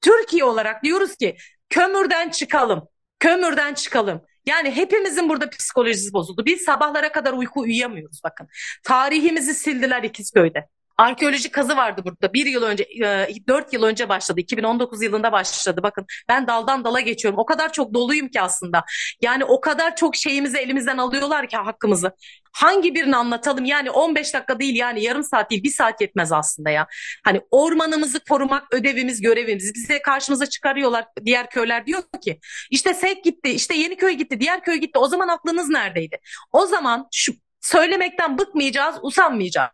Türkiye 0.00 0.44
olarak 0.44 0.84
diyoruz 0.84 1.16
ki 1.16 1.36
kömürden 1.68 2.30
çıkalım, 2.30 2.88
kömürden 3.18 3.74
çıkalım. 3.74 4.22
Yani 4.48 4.70
hepimizin 4.76 5.28
burada 5.28 5.50
psikolojisi 5.50 6.12
bozuldu. 6.12 6.44
Biz 6.44 6.62
sabahlara 6.62 7.12
kadar 7.12 7.32
uyku 7.32 7.60
uyuyamıyoruz 7.60 8.20
bakın. 8.24 8.48
Tarihimizi 8.82 9.54
sildiler 9.54 10.02
İkizköy'de. 10.02 10.68
Arkeolojik 10.98 11.52
kazı 11.52 11.76
vardı 11.76 12.02
burada. 12.04 12.32
Bir 12.34 12.46
yıl 12.46 12.62
önce, 12.62 12.84
e, 13.04 13.28
dört 13.48 13.72
yıl 13.72 13.82
önce 13.82 14.08
başladı. 14.08 14.40
2019 14.40 15.02
yılında 15.02 15.32
başladı. 15.32 15.80
Bakın 15.82 16.06
ben 16.28 16.46
daldan 16.46 16.84
dala 16.84 17.00
geçiyorum. 17.00 17.38
O 17.38 17.46
kadar 17.46 17.72
çok 17.72 17.94
doluyum 17.94 18.28
ki 18.28 18.40
aslında. 18.40 18.84
Yani 19.22 19.44
o 19.44 19.60
kadar 19.60 19.96
çok 19.96 20.16
şeyimizi 20.16 20.58
elimizden 20.58 20.98
alıyorlar 20.98 21.48
ki 21.48 21.56
hakkımızı. 21.56 22.12
Hangi 22.52 22.94
birini 22.94 23.16
anlatalım? 23.16 23.64
Yani 23.64 23.90
15 23.90 24.34
dakika 24.34 24.58
değil 24.58 24.76
yani 24.76 25.02
yarım 25.02 25.24
saat 25.24 25.50
değil 25.50 25.62
bir 25.62 25.70
saat 25.72 26.00
yetmez 26.00 26.32
aslında 26.32 26.70
ya. 26.70 26.86
Hani 27.24 27.40
ormanımızı 27.50 28.20
korumak 28.20 28.74
ödevimiz, 28.74 29.20
görevimiz. 29.20 29.74
Bize 29.74 30.02
karşımıza 30.02 30.46
çıkarıyorlar 30.46 31.04
diğer 31.24 31.50
köyler 31.50 31.86
diyor 31.86 32.02
ki 32.24 32.38
işte 32.70 32.94
Sek 32.94 33.24
gitti, 33.24 33.50
işte 33.50 33.74
Yeniköy 33.74 34.12
gitti, 34.12 34.40
diğer 34.40 34.62
köy 34.62 34.76
gitti. 34.76 34.98
O 34.98 35.08
zaman 35.08 35.28
aklınız 35.28 35.68
neredeydi? 35.68 36.18
O 36.52 36.66
zaman 36.66 37.08
şu 37.12 37.32
Söylemekten 37.60 38.38
bıkmayacağız, 38.38 38.96
usanmayacağız. 39.02 39.70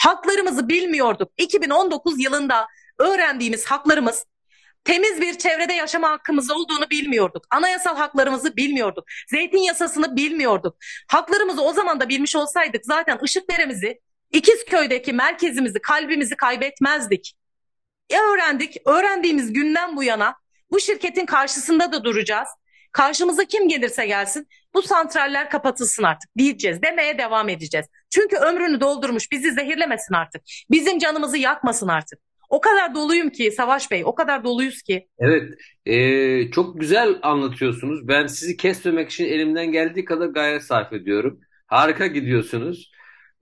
Haklarımızı 0.00 0.68
bilmiyorduk. 0.68 1.32
2019 1.36 2.24
yılında 2.24 2.66
öğrendiğimiz 2.98 3.64
haklarımız 3.64 4.24
temiz 4.84 5.20
bir 5.20 5.38
çevrede 5.38 5.72
yaşama 5.72 6.10
hakkımız 6.10 6.50
olduğunu 6.50 6.90
bilmiyorduk. 6.90 7.44
Anayasal 7.50 7.96
haklarımızı 7.96 8.56
bilmiyorduk. 8.56 9.04
Zeytin 9.28 9.58
yasasını 9.58 10.16
bilmiyorduk. 10.16 10.76
Haklarımızı 11.08 11.62
o 11.62 11.72
zaman 11.72 12.00
da 12.00 12.08
bilmiş 12.08 12.36
olsaydık 12.36 12.86
zaten 12.86 13.18
ışıklarımızı 13.22 13.94
İkizköy'deki 14.32 15.12
merkezimizi, 15.12 15.78
kalbimizi 15.78 16.36
kaybetmezdik. 16.36 17.34
E 18.10 18.18
öğrendik. 18.18 18.76
Öğrendiğimiz 18.86 19.52
günden 19.52 19.96
bu 19.96 20.02
yana 20.02 20.34
bu 20.70 20.80
şirketin 20.80 21.26
karşısında 21.26 21.92
da 21.92 22.04
duracağız. 22.04 22.48
Karşımıza 22.92 23.44
kim 23.44 23.68
gelirse 23.68 24.06
gelsin 24.06 24.48
bu 24.74 24.82
santraller 24.82 25.50
kapatılsın 25.50 26.02
artık 26.02 26.30
diyeceğiz. 26.38 26.82
Demeye 26.82 27.18
devam 27.18 27.48
edeceğiz. 27.48 27.86
Çünkü 28.10 28.36
ömrünü 28.36 28.80
doldurmuş 28.80 29.32
bizi 29.32 29.52
zehirlemesin 29.52 30.14
artık. 30.14 30.42
Bizim 30.70 30.98
canımızı 30.98 31.38
yakmasın 31.38 31.88
artık. 31.88 32.18
O 32.52 32.60
kadar 32.60 32.94
doluyum 32.94 33.30
ki 33.30 33.50
Savaş 33.50 33.90
Bey, 33.90 34.02
o 34.04 34.14
kadar 34.14 34.44
doluyuz 34.44 34.82
ki. 34.82 35.08
Evet, 35.18 35.52
e, 35.86 36.50
çok 36.50 36.80
güzel 36.80 37.18
anlatıyorsunuz. 37.22 38.08
Ben 38.08 38.26
sizi 38.26 38.56
kesmemek 38.56 39.10
için 39.10 39.24
elimden 39.24 39.72
geldiği 39.72 40.04
kadar 40.04 40.26
gayret 40.26 40.62
sarf 40.62 40.92
ediyorum. 40.92 41.40
Harika 41.66 42.06
gidiyorsunuz. 42.06 42.92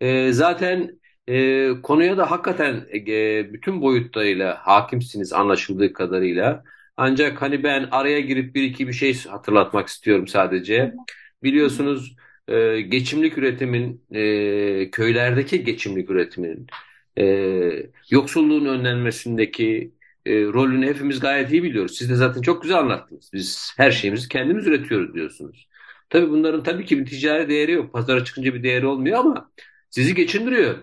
E, 0.01 0.33
zaten 0.33 1.01
e, 1.27 1.69
konuya 1.83 2.19
da 2.19 2.31
hakikaten 2.31 2.87
e, 2.95 3.53
bütün 3.53 3.83
boyutlarıyla 3.83 4.59
hakimsiniz 4.63 5.33
anlaşıldığı 5.33 5.93
kadarıyla. 5.93 6.65
Ancak 7.03 7.43
hani 7.43 7.63
ben 7.63 7.89
araya 7.91 8.21
girip 8.21 8.55
bir 8.55 8.63
iki 8.63 8.89
bir 8.89 8.93
şey 8.93 9.25
hatırlatmak 9.25 9.89
istiyorum 9.89 10.29
sadece. 10.29 10.95
Biliyorsunuz 11.43 12.17
e, 12.49 12.81
geçimlik 12.81 13.39
üretimin, 13.39 14.05
e, 14.11 14.91
köylerdeki 14.91 15.65
geçimlik 15.65 16.11
üretimin, 16.11 16.67
e, 17.19 17.25
yoksulluğun 18.11 18.65
önlenmesindeki 18.67 19.93
e, 20.27 20.33
rolünü 20.33 20.87
hepimiz 20.87 21.21
gayet 21.21 21.53
iyi 21.53 21.63
biliyoruz. 21.63 21.97
Siz 21.99 22.11
de 22.11 22.15
zaten 22.15 22.43
çok 22.43 22.63
güzel 22.63 22.79
anlattınız. 22.79 23.31
Biz 23.33 23.75
her 23.77 23.91
şeyimizi 23.91 24.29
kendimiz 24.29 24.67
üretiyoruz 24.67 25.15
diyorsunuz. 25.15 25.69
Tabii 26.11 26.31
bunların 26.31 26.63
tabii 26.63 26.85
ki 26.85 26.99
bir 26.99 27.07
ticari 27.07 27.49
değeri 27.49 27.73
yok. 27.73 27.93
Pazara 27.93 28.25
çıkınca 28.25 28.55
bir 28.55 28.63
değeri 28.63 28.87
olmuyor 28.87 29.19
ama 29.19 29.51
sizi 29.91 30.15
geçindiriyor. 30.15 30.75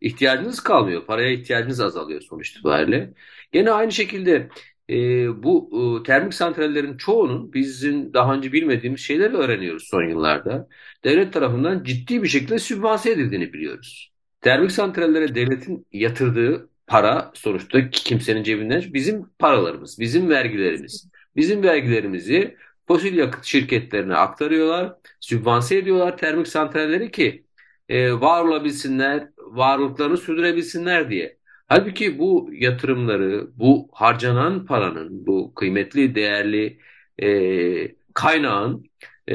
İhtiyacınız 0.00 0.60
kalmıyor. 0.60 1.06
Paraya 1.06 1.30
ihtiyacınız 1.30 1.80
azalıyor 1.80 2.20
sonuç 2.20 2.50
itibariyle. 2.50 3.14
Gene 3.52 3.70
aynı 3.70 3.92
şekilde 3.92 4.48
e, 4.90 4.94
bu 5.42 5.70
e, 6.00 6.02
termik 6.02 6.34
santrallerin 6.34 6.96
çoğunun 6.96 7.52
bizim 7.52 8.14
daha 8.14 8.34
önce 8.34 8.52
bilmediğimiz 8.52 9.00
şeyleri 9.00 9.36
öğreniyoruz 9.36 9.84
son 9.90 10.02
yıllarda. 10.08 10.68
Devlet 11.04 11.32
tarafından 11.32 11.84
ciddi 11.84 12.22
bir 12.22 12.28
şekilde 12.28 12.58
sübvanse 12.58 13.10
edildiğini 13.10 13.52
biliyoruz. 13.52 14.12
Termik 14.40 14.72
santrallere 14.72 15.34
devletin 15.34 15.86
yatırdığı 15.92 16.68
para 16.86 17.30
sonuçta 17.34 17.90
kimsenin 17.90 18.42
cebinden 18.42 18.82
bizim 18.94 19.26
paralarımız, 19.38 20.00
bizim 20.00 20.28
vergilerimiz. 20.30 21.08
Bizim 21.36 21.62
vergilerimizi 21.62 22.56
fosil 22.88 23.16
yakıt 23.16 23.44
şirketlerine 23.44 24.14
aktarıyorlar, 24.16 24.96
sübvanse 25.20 25.76
ediyorlar 25.78 26.18
termik 26.18 26.48
santralleri 26.48 27.10
ki 27.10 27.44
e, 27.88 28.12
var 28.12 28.44
olabilsinler, 28.44 29.28
varlıklarını 29.38 30.16
sürdürebilsinler 30.16 31.10
diye. 31.10 31.38
Halbuki 31.68 32.18
bu 32.18 32.50
yatırımları, 32.52 33.50
bu 33.58 33.88
harcanan 33.92 34.66
paranın, 34.66 35.26
bu 35.26 35.54
kıymetli, 35.54 36.14
değerli 36.14 36.78
e, 37.22 37.96
kaynağın 38.14 38.86
e, 39.30 39.34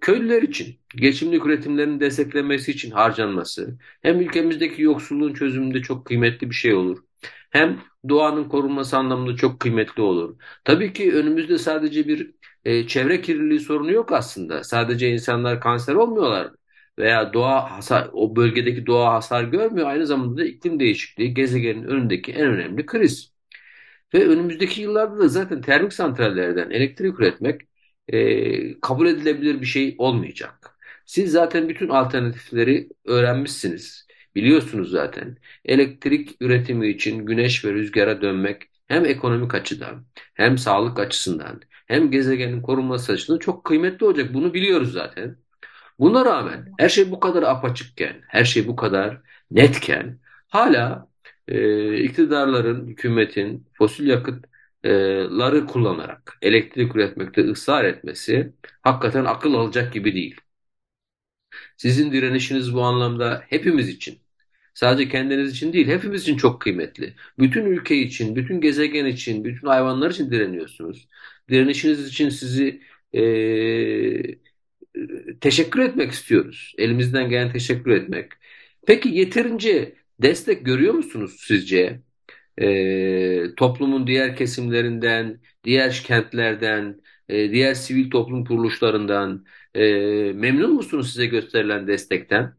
köylüler 0.00 0.42
için, 0.42 0.80
geçimlik 0.96 1.46
üretimlerin 1.46 2.00
desteklenmesi 2.00 2.70
için 2.72 2.90
harcanması 2.90 3.78
hem 4.02 4.20
ülkemizdeki 4.20 4.82
yoksulluğun 4.82 5.34
çözümünde 5.34 5.82
çok 5.82 6.06
kıymetli 6.06 6.50
bir 6.50 6.54
şey 6.54 6.74
olur. 6.74 6.98
Hem 7.50 7.80
doğanın 8.08 8.44
korunması 8.48 8.96
anlamında 8.96 9.36
çok 9.36 9.60
kıymetli 9.60 10.02
olur. 10.02 10.36
Tabii 10.64 10.92
ki 10.92 11.14
önümüzde 11.14 11.58
sadece 11.58 12.08
bir 12.08 12.30
e, 12.64 12.86
çevre 12.86 13.20
kirliliği 13.20 13.60
sorunu 13.60 13.92
yok 13.92 14.12
aslında. 14.12 14.64
Sadece 14.64 15.10
insanlar 15.10 15.60
kanser 15.60 15.94
olmuyorlar 15.94 16.50
veya 16.98 17.32
doğa 17.32 17.70
hasar, 17.70 18.10
o 18.12 18.36
bölgedeki 18.36 18.86
doğa 18.86 19.14
hasar 19.14 19.44
görmüyor. 19.44 19.88
Aynı 19.88 20.06
zamanda 20.06 20.36
da 20.36 20.44
iklim 20.44 20.80
değişikliği 20.80 21.34
gezegenin 21.34 21.84
önündeki 21.84 22.32
en 22.32 22.46
önemli 22.46 22.86
kriz. 22.86 23.32
Ve 24.14 24.28
önümüzdeki 24.28 24.82
yıllarda 24.82 25.18
da 25.18 25.28
zaten 25.28 25.60
termik 25.62 25.92
santrallerden 25.92 26.70
elektrik 26.70 27.20
üretmek 27.20 27.60
e, 28.08 28.80
kabul 28.80 29.06
edilebilir 29.06 29.60
bir 29.60 29.66
şey 29.66 29.94
olmayacak. 29.98 30.78
Siz 31.06 31.32
zaten 31.32 31.68
bütün 31.68 31.88
alternatifleri 31.88 32.88
öğrenmişsiniz. 33.04 34.06
Biliyorsunuz 34.34 34.90
zaten. 34.90 35.36
Elektrik 35.64 36.36
üretimi 36.40 36.88
için 36.88 37.26
güneş 37.26 37.64
ve 37.64 37.72
rüzgara 37.72 38.22
dönmek 38.22 38.62
hem 38.88 39.04
ekonomik 39.04 39.54
açıdan 39.54 40.06
hem 40.34 40.58
sağlık 40.58 40.98
açısından 40.98 41.60
hem 41.86 42.10
gezegenin 42.10 42.62
korunması 42.62 43.12
açısından 43.12 43.38
çok 43.38 43.64
kıymetli 43.64 44.06
olacak. 44.06 44.34
Bunu 44.34 44.54
biliyoruz 44.54 44.92
zaten. 44.92 45.41
Buna 46.02 46.24
rağmen 46.24 46.72
her 46.78 46.88
şey 46.88 47.10
bu 47.10 47.20
kadar 47.20 47.42
apaçıkken, 47.42 48.22
her 48.28 48.44
şey 48.44 48.66
bu 48.68 48.76
kadar 48.76 49.20
netken 49.50 50.18
hala 50.48 51.08
e, 51.48 51.96
iktidarların, 52.02 52.86
hükümetin 52.88 53.66
fosil 53.72 54.06
yakıtları 54.06 55.66
kullanarak 55.66 56.38
elektrik 56.42 56.96
üretmekte 56.96 57.42
ısrar 57.50 57.84
etmesi 57.84 58.52
hakikaten 58.82 59.24
akıl 59.24 59.54
alacak 59.54 59.92
gibi 59.92 60.14
değil. 60.14 60.36
Sizin 61.76 62.12
direnişiniz 62.12 62.74
bu 62.74 62.82
anlamda 62.82 63.44
hepimiz 63.48 63.88
için, 63.88 64.18
sadece 64.74 65.08
kendiniz 65.08 65.52
için 65.52 65.72
değil, 65.72 65.86
hepimiz 65.88 66.22
için 66.22 66.36
çok 66.36 66.60
kıymetli. 66.60 67.14
Bütün 67.38 67.66
ülke 67.66 67.96
için, 67.96 68.36
bütün 68.36 68.60
gezegen 68.60 69.06
için, 69.06 69.44
bütün 69.44 69.66
hayvanlar 69.68 70.10
için 70.10 70.30
direniyorsunuz. 70.30 71.08
Direnişiniz 71.48 72.08
için 72.08 72.28
sizi 72.28 72.82
e, 73.14 73.22
teşekkür 75.40 75.80
etmek 75.80 76.12
istiyoruz. 76.12 76.74
Elimizden 76.78 77.28
gelen 77.28 77.52
teşekkür 77.52 77.90
etmek. 77.90 78.32
Peki 78.86 79.08
yeterince 79.08 79.94
destek 80.22 80.66
görüyor 80.66 80.94
musunuz 80.94 81.36
sizce? 81.38 82.00
Ee, 82.60 83.54
toplumun 83.56 84.06
diğer 84.06 84.36
kesimlerinden, 84.36 85.40
diğer 85.64 86.02
kentlerden, 86.06 87.00
e, 87.28 87.50
diğer 87.50 87.74
sivil 87.74 88.10
toplum 88.10 88.44
kuruluşlarından 88.44 89.44
e, 89.74 89.82
memnun 90.32 90.74
musunuz 90.74 91.12
size 91.12 91.26
gösterilen 91.26 91.86
destekten? 91.86 92.54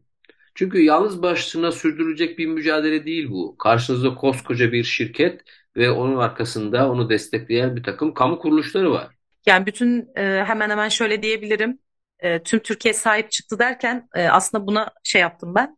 Çünkü 0.54 0.82
yalnız 0.82 1.22
başına 1.22 1.72
sürdürülecek 1.72 2.38
bir 2.38 2.46
mücadele 2.46 3.06
değil 3.06 3.30
bu. 3.30 3.56
Karşınızda 3.58 4.14
koskoca 4.14 4.72
bir 4.72 4.84
şirket 4.84 5.40
ve 5.76 5.90
onun 5.90 6.16
arkasında 6.16 6.90
onu 6.90 7.10
destekleyen 7.10 7.76
bir 7.76 7.82
takım 7.82 8.14
kamu 8.14 8.38
kuruluşları 8.38 8.90
var. 8.90 9.08
Yani 9.46 9.66
bütün 9.66 10.08
e, 10.16 10.44
hemen 10.44 10.70
hemen 10.70 10.88
şöyle 10.88 11.22
diyebilirim. 11.22 11.78
E, 12.24 12.42
tüm 12.42 12.60
Türkiye 12.60 12.94
sahip 12.94 13.30
çıktı 13.30 13.58
derken 13.58 14.08
e, 14.14 14.28
aslında 14.28 14.66
buna 14.66 14.92
şey 15.04 15.20
yaptım 15.20 15.54
ben. 15.54 15.76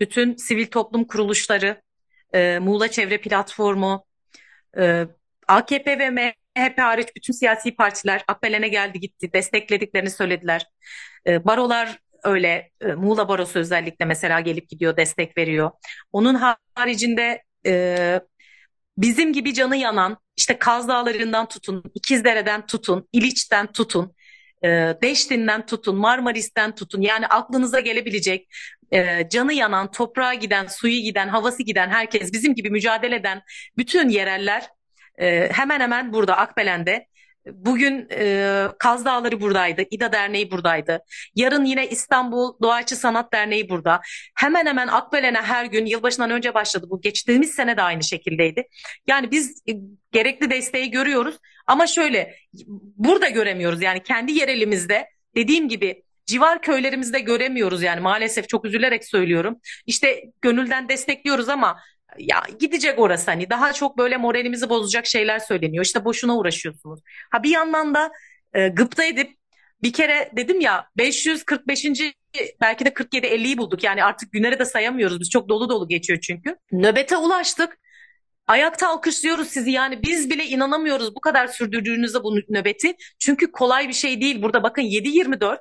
Bütün 0.00 0.36
sivil 0.36 0.66
toplum 0.66 1.04
kuruluşları, 1.04 1.82
e, 2.34 2.58
Muğla 2.58 2.88
Çevre 2.90 3.18
Platformu, 3.20 4.06
e, 4.78 5.06
AKP 5.48 5.98
ve 5.98 6.10
MHP 6.10 6.78
hariç 6.78 7.08
bütün 7.16 7.32
siyasi 7.32 7.76
partiler 7.76 8.24
Akbelen'e 8.28 8.68
geldi 8.68 9.00
gitti, 9.00 9.32
desteklediklerini 9.32 10.10
söylediler. 10.10 10.66
E, 11.26 11.44
barolar 11.44 11.98
öyle, 12.24 12.70
e, 12.80 12.86
Muğla 12.86 13.28
Barosu 13.28 13.58
özellikle 13.58 14.04
mesela 14.04 14.40
gelip 14.40 14.68
gidiyor, 14.68 14.96
destek 14.96 15.38
veriyor. 15.38 15.70
Onun 16.12 16.34
haricinde 16.74 17.42
e, 17.66 18.20
bizim 18.98 19.32
gibi 19.32 19.54
canı 19.54 19.76
yanan, 19.76 20.18
işte 20.36 20.58
Kaz 20.58 20.88
Dağları'ndan 20.88 21.48
tutun, 21.48 21.84
İkizdere'den 21.94 22.66
tutun, 22.66 23.08
İliç'ten 23.12 23.72
tutun, 23.72 24.15
e, 24.64 24.68
Deştin'den 25.02 25.66
tutun, 25.66 25.96
Marmaris'ten 25.96 26.74
tutun. 26.74 27.00
Yani 27.00 27.26
aklınıza 27.26 27.80
gelebilecek 27.80 28.48
e, 28.92 29.28
canı 29.28 29.52
yanan, 29.52 29.90
toprağa 29.90 30.34
giden, 30.34 30.66
suyu 30.66 31.00
giden, 31.02 31.28
havası 31.28 31.62
giden 31.62 31.88
herkes 31.88 32.32
bizim 32.32 32.54
gibi 32.54 32.70
mücadele 32.70 33.16
eden 33.16 33.42
bütün 33.76 34.08
yereller 34.08 34.68
e, 35.18 35.48
hemen 35.52 35.80
hemen 35.80 36.12
burada 36.12 36.36
Akbelen'de 36.36 37.06
Bugün 37.52 38.08
e, 38.10 38.68
Kaz 38.78 39.04
Dağları 39.04 39.40
buradaydı, 39.40 39.82
İDA 39.90 40.12
Derneği 40.12 40.50
buradaydı. 40.50 41.00
Yarın 41.34 41.64
yine 41.64 41.88
İstanbul 41.88 42.54
Doğaçı 42.62 42.96
Sanat 42.96 43.32
Derneği 43.32 43.68
burada. 43.68 44.00
Hemen 44.34 44.66
hemen 44.66 44.88
Akbelen'e 44.88 45.40
her 45.40 45.64
gün 45.64 45.86
yılbaşından 45.86 46.30
önce 46.30 46.54
başladı. 46.54 46.86
Bu 46.90 47.00
geçtiğimiz 47.00 47.50
sene 47.50 47.76
de 47.76 47.82
aynı 47.82 48.04
şekildeydi. 48.04 48.68
Yani 49.06 49.30
biz 49.30 49.62
e, 49.68 49.72
gerekli 50.12 50.50
desteği 50.50 50.90
görüyoruz 50.90 51.36
ama 51.66 51.86
şöyle 51.86 52.34
burada 52.96 53.28
göremiyoruz. 53.28 53.82
Yani 53.82 54.02
kendi 54.02 54.32
yerelimizde 54.32 55.08
dediğim 55.36 55.68
gibi 55.68 56.02
civar 56.26 56.62
köylerimizde 56.62 57.20
göremiyoruz 57.20 57.82
yani 57.82 58.00
maalesef 58.00 58.48
çok 58.48 58.64
üzülerek 58.64 59.04
söylüyorum. 59.04 59.60
İşte 59.86 60.22
gönülden 60.42 60.88
destekliyoruz 60.88 61.48
ama 61.48 61.76
ya 62.18 62.42
gidecek 62.60 62.98
orası 62.98 63.30
hani 63.30 63.50
daha 63.50 63.72
çok 63.72 63.98
böyle 63.98 64.16
moralimizi 64.16 64.68
bozacak 64.68 65.06
şeyler 65.06 65.38
söyleniyor. 65.38 65.84
İşte 65.84 66.04
boşuna 66.04 66.36
uğraşıyorsunuz. 66.36 67.00
Ha 67.30 67.42
bir 67.42 67.50
yandan 67.50 67.94
da 67.94 68.10
e, 68.54 68.68
gıpta 68.68 69.04
edip 69.04 69.36
bir 69.82 69.92
kere 69.92 70.30
dedim 70.36 70.60
ya 70.60 70.88
545. 70.96 71.84
belki 72.60 72.84
de 72.84 72.94
47 72.94 73.26
50'yi 73.26 73.58
bulduk. 73.58 73.84
Yani 73.84 74.04
artık 74.04 74.32
günleri 74.32 74.58
de 74.58 74.64
sayamıyoruz. 74.64 75.20
Biz 75.20 75.30
çok 75.30 75.48
dolu 75.48 75.68
dolu 75.68 75.88
geçiyor 75.88 76.20
çünkü. 76.20 76.56
Nöbete 76.72 77.16
ulaştık. 77.16 77.78
Ayakta 78.46 78.88
alkışlıyoruz 78.88 79.48
sizi 79.48 79.70
yani 79.70 80.02
biz 80.02 80.30
bile 80.30 80.46
inanamıyoruz 80.46 81.14
bu 81.14 81.20
kadar 81.20 81.46
sürdürdüğünüzde 81.46 82.22
bu 82.22 82.36
nöbeti. 82.48 82.96
Çünkü 83.18 83.52
kolay 83.52 83.88
bir 83.88 83.92
şey 83.92 84.20
değil. 84.20 84.42
Burada 84.42 84.62
bakın 84.62 84.82
7-24 84.82 85.58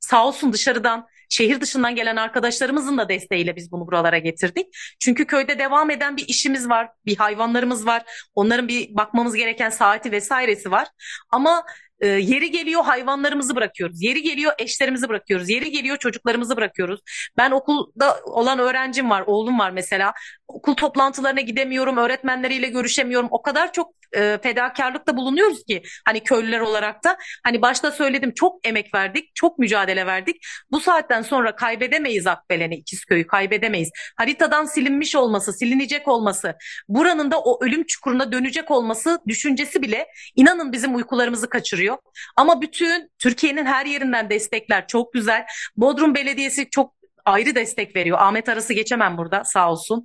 sağ 0.00 0.26
olsun 0.26 0.52
dışarıdan 0.52 1.06
şehir 1.28 1.60
dışından 1.60 1.94
gelen 1.94 2.16
arkadaşlarımızın 2.16 2.98
da 2.98 3.08
desteğiyle 3.08 3.56
biz 3.56 3.72
bunu 3.72 3.86
buralara 3.86 4.18
getirdik. 4.18 4.66
Çünkü 5.00 5.26
köyde 5.26 5.58
devam 5.58 5.90
eden 5.90 6.16
bir 6.16 6.28
işimiz 6.28 6.68
var, 6.68 6.88
bir 7.06 7.16
hayvanlarımız 7.16 7.86
var. 7.86 8.02
Onların 8.34 8.68
bir 8.68 8.96
bakmamız 8.96 9.34
gereken 9.34 9.70
saati 9.70 10.12
vesairesi 10.12 10.70
var. 10.70 10.88
Ama 11.30 11.64
e, 12.00 12.06
yeri 12.06 12.50
geliyor 12.50 12.84
hayvanlarımızı 12.84 13.56
bırakıyoruz. 13.56 14.02
Yeri 14.02 14.22
geliyor 14.22 14.52
eşlerimizi 14.58 15.08
bırakıyoruz. 15.08 15.50
Yeri 15.50 15.70
geliyor 15.70 15.96
çocuklarımızı 15.96 16.56
bırakıyoruz. 16.56 17.00
Ben 17.36 17.50
okulda 17.50 18.20
olan 18.24 18.58
öğrencim 18.58 19.10
var, 19.10 19.24
oğlum 19.26 19.58
var 19.58 19.70
mesela. 19.70 20.12
Okul 20.48 20.74
toplantılarına 20.74 21.40
gidemiyorum, 21.40 21.96
öğretmenleriyle 21.96 22.68
görüşemiyorum. 22.68 23.28
O 23.30 23.42
kadar 23.42 23.72
çok 23.72 23.94
e, 24.16 24.38
fedakarlıkta 24.42 25.16
bulunuyoruz 25.16 25.64
ki 25.64 25.82
hani 26.04 26.22
köylüler 26.22 26.60
olarak 26.60 27.04
da. 27.04 27.16
Hani 27.44 27.62
başta 27.62 27.90
söyledim 27.90 28.34
çok 28.34 28.66
emek 28.66 28.94
verdik, 28.94 29.30
çok 29.34 29.58
mücadele 29.58 30.06
verdik. 30.06 30.36
Bu 30.70 30.80
saatten 30.80 31.22
sonra 31.22 31.56
kaybedemeyiz 31.56 32.26
Akbelen'i, 32.26 32.74
İkizköy'ü 32.76 33.26
kaybedemeyiz. 33.26 33.90
Haritadan 34.16 34.64
silinmiş 34.64 35.16
olması, 35.16 35.52
silinecek 35.52 36.08
olması, 36.08 36.54
buranın 36.88 37.30
da 37.30 37.40
o 37.40 37.64
ölüm 37.64 37.84
çukuruna 37.86 38.32
dönecek 38.32 38.70
olması 38.70 39.18
düşüncesi 39.26 39.82
bile 39.82 40.06
inanın 40.36 40.72
bizim 40.72 40.94
uykularımızı 40.94 41.48
kaçırıyor. 41.48 41.93
Ama 42.36 42.62
bütün 42.62 43.10
Türkiye'nin 43.18 43.66
her 43.66 43.86
yerinden 43.86 44.30
destekler 44.30 44.86
çok 44.86 45.12
güzel. 45.12 45.46
Bodrum 45.76 46.14
Belediyesi 46.14 46.70
çok 46.70 46.94
ayrı 47.24 47.54
destek 47.54 47.96
veriyor. 47.96 48.18
Ahmet 48.20 48.48
Arası 48.48 48.72
geçemem 48.72 49.18
burada 49.18 49.44
sağ 49.44 49.70
olsun. 49.70 50.04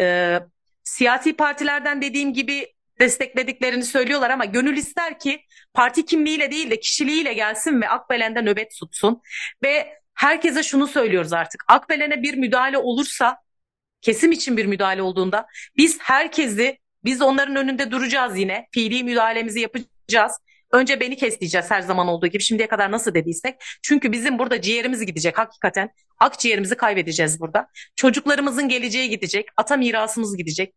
Ee, 0.00 0.38
siyasi 0.84 1.32
partilerden 1.32 2.02
dediğim 2.02 2.32
gibi 2.32 2.66
desteklediklerini 3.00 3.84
söylüyorlar 3.84 4.30
ama 4.30 4.44
gönül 4.44 4.76
ister 4.76 5.18
ki 5.18 5.40
parti 5.74 6.04
kimliğiyle 6.04 6.50
değil 6.50 6.70
de 6.70 6.80
kişiliğiyle 6.80 7.32
gelsin 7.32 7.80
ve 7.82 7.88
Akbelen'de 7.88 8.42
nöbet 8.42 8.76
tutsun. 8.80 9.20
Ve 9.62 9.94
herkese 10.14 10.62
şunu 10.62 10.86
söylüyoruz 10.86 11.32
artık. 11.32 11.64
Akbelen'e 11.68 12.22
bir 12.22 12.34
müdahale 12.34 12.78
olursa 12.78 13.36
kesim 14.00 14.32
için 14.32 14.56
bir 14.56 14.66
müdahale 14.66 15.02
olduğunda 15.02 15.46
biz 15.76 15.98
herkesi 16.00 16.78
biz 17.04 17.22
onların 17.22 17.56
önünde 17.56 17.90
duracağız 17.90 18.38
yine. 18.38 18.68
Fiili 18.72 19.04
müdahalemizi 19.04 19.60
yapacağız. 19.60 20.32
Önce 20.72 21.00
beni 21.00 21.16
kes 21.16 21.40
diyeceğiz 21.40 21.70
her 21.70 21.80
zaman 21.80 22.08
olduğu 22.08 22.26
gibi 22.26 22.42
şimdiye 22.42 22.68
kadar 22.68 22.90
nasıl 22.92 23.14
dediysek. 23.14 23.54
Çünkü 23.82 24.12
bizim 24.12 24.38
burada 24.38 24.60
ciğerimiz 24.60 25.06
gidecek 25.06 25.38
hakikaten. 25.38 25.90
Akciğerimizi 26.18 26.76
kaybedeceğiz 26.76 27.40
burada. 27.40 27.68
Çocuklarımızın 27.96 28.68
geleceği 28.68 29.10
gidecek. 29.10 29.46
Ata 29.56 29.76
mirasımız 29.76 30.36
gidecek. 30.36 30.74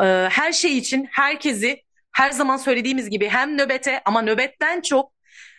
Ee, 0.00 0.04
her 0.30 0.52
şey 0.52 0.78
için 0.78 1.08
herkesi 1.10 1.82
her 2.12 2.30
zaman 2.30 2.56
söylediğimiz 2.56 3.10
gibi 3.10 3.28
hem 3.28 3.58
nöbete 3.58 4.02
ama 4.04 4.22
nöbetten 4.22 4.80
çok 4.80 5.12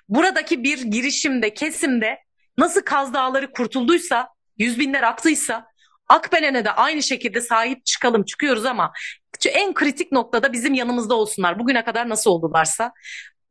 buradaki 0.09 0.63
bir 0.63 0.81
girişimde, 0.81 1.53
kesimde 1.53 2.17
nasıl 2.57 2.81
Kaz 2.81 3.13
Dağları 3.13 3.51
kurtulduysa, 3.51 4.27
yüz 4.57 4.79
binler 4.79 5.03
aktıysa 5.03 5.71
Akbelen'e 6.11 6.65
de 6.65 6.71
aynı 6.71 7.03
şekilde 7.03 7.41
sahip 7.41 7.85
çıkalım, 7.85 8.25
çıkıyoruz 8.25 8.65
ama 8.65 8.93
en 9.49 9.73
kritik 9.73 10.11
noktada 10.11 10.53
bizim 10.53 10.73
yanımızda 10.73 11.15
olsunlar. 11.15 11.59
Bugüne 11.59 11.83
kadar 11.85 12.09
nasıl 12.09 12.31
oldularsa 12.31 12.91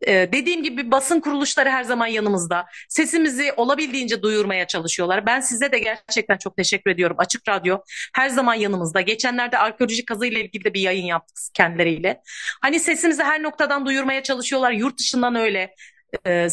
Ee, 0.06 0.28
dediğim 0.32 0.62
gibi 0.62 0.90
basın 0.90 1.20
kuruluşları 1.20 1.70
her 1.70 1.84
zaman 1.84 2.06
yanımızda. 2.06 2.66
Sesimizi 2.88 3.52
olabildiğince 3.56 4.22
duyurmaya 4.22 4.66
çalışıyorlar. 4.66 5.26
Ben 5.26 5.40
size 5.40 5.72
de 5.72 5.78
gerçekten 5.78 6.38
çok 6.38 6.56
teşekkür 6.56 6.90
ediyorum. 6.90 7.16
Açık 7.18 7.48
Radyo 7.48 7.78
her 8.14 8.28
zaman 8.28 8.54
yanımızda. 8.54 9.00
Geçenlerde 9.00 9.58
arkeolojik 9.58 10.08
kazı 10.08 10.26
ile 10.26 10.44
ilgili 10.44 10.64
de 10.64 10.74
bir 10.74 10.80
yayın 10.80 11.06
yaptık 11.06 11.36
kendileriyle. 11.54 12.22
Hani 12.62 12.80
sesimizi 12.80 13.22
her 13.22 13.42
noktadan 13.42 13.86
duyurmaya 13.86 14.22
çalışıyorlar. 14.22 14.72
Yurt 14.72 14.98
dışından 14.98 15.34
öyle. 15.34 15.74
Ee, 16.26 16.48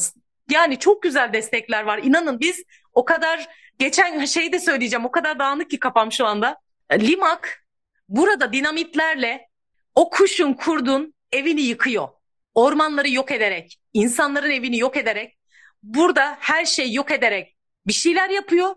yani 0.51 0.79
çok 0.79 1.03
güzel 1.03 1.33
destekler 1.33 1.83
var. 1.83 1.99
İnanın 2.03 2.39
biz 2.39 2.63
o 2.93 3.05
kadar 3.05 3.47
geçen 3.79 4.25
şeyi 4.25 4.51
de 4.51 4.59
söyleyeceğim. 4.59 5.05
O 5.05 5.11
kadar 5.11 5.39
dağınık 5.39 5.69
ki 5.69 5.79
kafam 5.79 6.11
şu 6.11 6.25
anda. 6.25 6.57
Limak 6.91 7.63
burada 8.09 8.53
dinamitlerle 8.53 9.47
o 9.95 10.09
kuşun 10.09 10.53
kurdun 10.53 11.13
evini 11.31 11.61
yıkıyor. 11.61 12.16
Ormanları 12.57 13.09
yok 13.09 13.31
ederek, 13.31 13.79
insanların 13.93 14.51
evini 14.51 14.77
yok 14.77 14.97
ederek, 14.97 15.37
burada 15.83 16.37
her 16.39 16.65
şeyi 16.65 16.95
yok 16.95 17.11
ederek 17.11 17.57
bir 17.87 17.93
şeyler 17.93 18.29
yapıyor. 18.29 18.75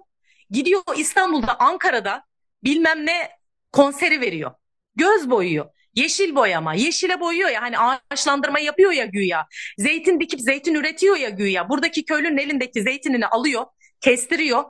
Gidiyor 0.51 0.83
İstanbul'da, 0.97 1.61
Ankara'da 1.61 2.25
bilmem 2.65 3.07
ne 3.07 3.31
konseri 3.73 4.21
veriyor. 4.21 4.51
Göz 4.97 5.31
boyuyor. 5.31 5.67
Yeşil 5.95 6.35
boyama. 6.35 6.75
Yeşile 6.75 7.21
boyuyor 7.21 7.51
ya 7.51 7.63
hani 7.63 7.79
ağaçlandırma 7.79 8.59
yapıyor 8.59 8.93
ya 8.93 9.05
güya. 9.05 9.47
Zeytin 9.79 10.21
dikip 10.21 10.41
zeytin 10.41 10.75
üretiyor 10.75 11.17
ya 11.17 11.29
güya. 11.29 11.69
Buradaki 11.69 12.05
köylünün 12.05 12.39
elindeki 12.39 12.83
zeytinini 12.83 13.27
alıyor, 13.27 13.65
kestiriyor. 14.01 14.65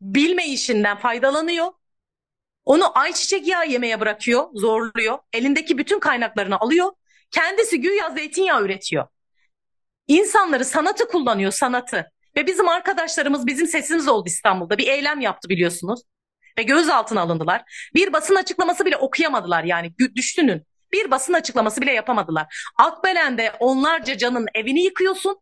Bilme 0.00 0.46
işinden 0.46 0.96
faydalanıyor. 0.98 1.72
Onu 2.64 2.98
ayçiçek 2.98 3.48
yağı 3.48 3.68
yemeye 3.68 4.00
bırakıyor, 4.00 4.48
zorluyor. 4.54 5.18
Elindeki 5.32 5.78
bütün 5.78 6.00
kaynaklarını 6.00 6.60
alıyor. 6.60 6.92
Kendisi 7.30 7.80
güya 7.80 8.10
zeytinyağı 8.10 8.62
üretiyor. 8.62 9.06
İnsanları 10.08 10.64
sanatı 10.64 11.08
kullanıyor, 11.08 11.52
sanatı. 11.52 12.12
Ve 12.36 12.46
bizim 12.46 12.68
arkadaşlarımız 12.68 13.46
bizim 13.46 13.66
sesimiz 13.66 14.08
oldu 14.08 14.28
İstanbul'da. 14.28 14.78
Bir 14.78 14.86
eylem 14.86 15.20
yaptı 15.20 15.48
biliyorsunuz. 15.48 16.00
Ve 16.58 16.62
gözaltına 16.62 17.20
alındılar. 17.20 17.90
Bir 17.94 18.12
basın 18.12 18.34
açıklaması 18.34 18.84
bile 18.84 18.96
okuyamadılar 18.96 19.64
yani 19.64 19.92
düşünün. 20.16 20.62
Bir 20.92 21.10
basın 21.10 21.32
açıklaması 21.32 21.80
bile 21.80 21.92
yapamadılar. 21.92 22.70
Akbelen'de 22.78 23.52
onlarca 23.60 24.16
canın 24.16 24.46
evini 24.54 24.84
yıkıyorsun 24.84 25.40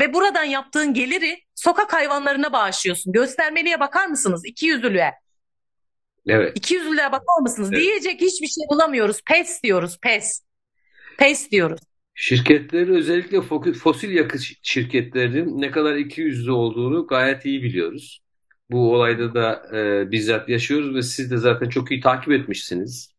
ve 0.00 0.14
buradan 0.14 0.44
yaptığın 0.44 0.94
geliri 0.94 1.40
sokak 1.54 1.92
hayvanlarına 1.92 2.52
bağışlıyorsun. 2.52 3.12
Göstermeliye 3.12 3.80
bakar 3.80 4.06
mısınız? 4.06 4.42
İki 4.44 4.66
yüzlülüğe. 4.66 5.14
Evet. 6.26 6.52
İki 6.54 6.74
yüzlülüğe 6.74 7.12
bakar 7.12 7.40
mısınız? 7.42 7.72
Evet. 7.72 7.82
Diyecek 7.82 8.20
hiçbir 8.20 8.46
şey 8.46 8.64
bulamıyoruz. 8.70 9.22
Pes 9.22 9.62
diyoruz, 9.62 9.98
pes. 10.02 10.45
Pes 11.18 11.50
diyoruz. 11.50 11.80
Şirketlerin 12.14 12.94
özellikle 12.94 13.40
fosil 13.72 14.10
yakıt 14.10 14.40
şirketlerinin 14.62 15.60
ne 15.60 15.70
kadar 15.70 15.96
iki 15.96 16.20
yüzlü 16.20 16.52
olduğunu 16.52 17.06
gayet 17.06 17.44
iyi 17.46 17.62
biliyoruz. 17.62 18.22
Bu 18.70 18.94
olayda 18.94 19.34
da 19.34 19.76
e, 19.76 20.10
bizzat 20.10 20.48
yaşıyoruz 20.48 20.94
ve 20.94 21.02
siz 21.02 21.30
de 21.30 21.36
zaten 21.36 21.68
çok 21.68 21.90
iyi 21.90 22.00
takip 22.00 22.32
etmişsiniz. 22.32 23.16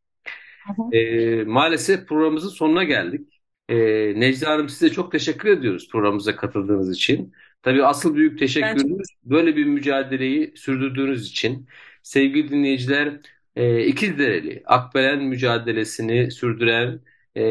E, 0.92 1.44
maalesef 1.44 2.08
programımızın 2.08 2.50
sonuna 2.50 2.84
geldik. 2.84 3.42
E, 3.70 3.76
Necla 4.20 4.50
Hanım 4.50 4.70
size 4.70 4.90
çok 4.90 5.12
teşekkür 5.12 5.50
ediyoruz 5.50 5.90
programımıza 5.92 6.36
katıldığınız 6.36 6.96
için. 6.96 7.34
Tabii 7.62 7.86
asıl 7.86 8.16
büyük 8.16 8.40
teşekkürümüz 8.40 9.08
böyle 9.24 9.56
bir 9.56 9.66
mücadeleyi 9.66 10.54
sürdürdüğünüz 10.58 11.30
için. 11.30 11.68
Sevgili 12.04 12.50
dinleyiciler, 12.50 13.20
e, 13.56 13.86
İkizdereli 13.86 14.64
Akbelen 14.66 15.24
mücadelesini 15.24 16.32
sürdüren 16.32 17.00
e, 17.38 17.42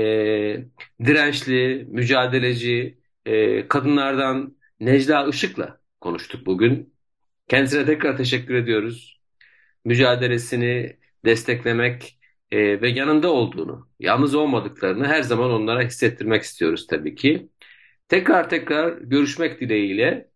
dirençli, 1.05 1.87
mücadeleci 1.89 2.99
e, 3.26 3.68
kadınlardan 3.68 4.57
Necla 4.80 5.28
Işık'la 5.28 5.80
konuştuk 6.01 6.47
bugün. 6.47 6.95
Kendisine 7.49 7.87
tekrar 7.87 8.16
teşekkür 8.16 8.55
ediyoruz. 8.55 9.20
Mücadelesini 9.84 10.97
desteklemek 11.24 12.18
e, 12.51 12.80
ve 12.80 12.89
yanında 12.89 13.32
olduğunu, 13.32 13.89
yalnız 14.01 14.34
olmadıklarını 14.34 15.07
her 15.07 15.22
zaman 15.22 15.51
onlara 15.51 15.82
hissettirmek 15.82 16.43
istiyoruz 16.43 16.87
tabii 16.87 17.14
ki. 17.14 17.49
Tekrar 18.09 18.51
tekrar 18.51 18.99
görüşmek 18.99 19.61
dileğiyle 19.61 20.30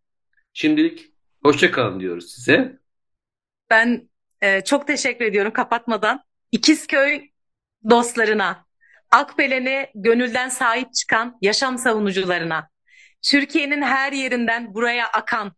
şimdilik 0.53 1.13
hoşçakalın 1.43 2.01
diyoruz 2.01 2.33
size. 2.33 2.79
Ben 3.71 4.09
e, 4.41 4.61
çok 4.61 4.87
teşekkür 4.87 5.25
ediyorum 5.25 5.53
kapatmadan. 5.53 6.25
İkizköy 6.53 7.31
dostlarına, 7.91 8.67
Akbelen'e 9.11 9.91
gönülden 9.95 10.49
sahip 10.49 10.95
çıkan 10.95 11.39
yaşam 11.43 11.79
savunucularına, 11.79 12.71
Türkiye'nin 13.23 13.83
her 13.83 14.13
yerinden 14.13 14.75
buraya 14.75 15.09
akan, 15.09 15.53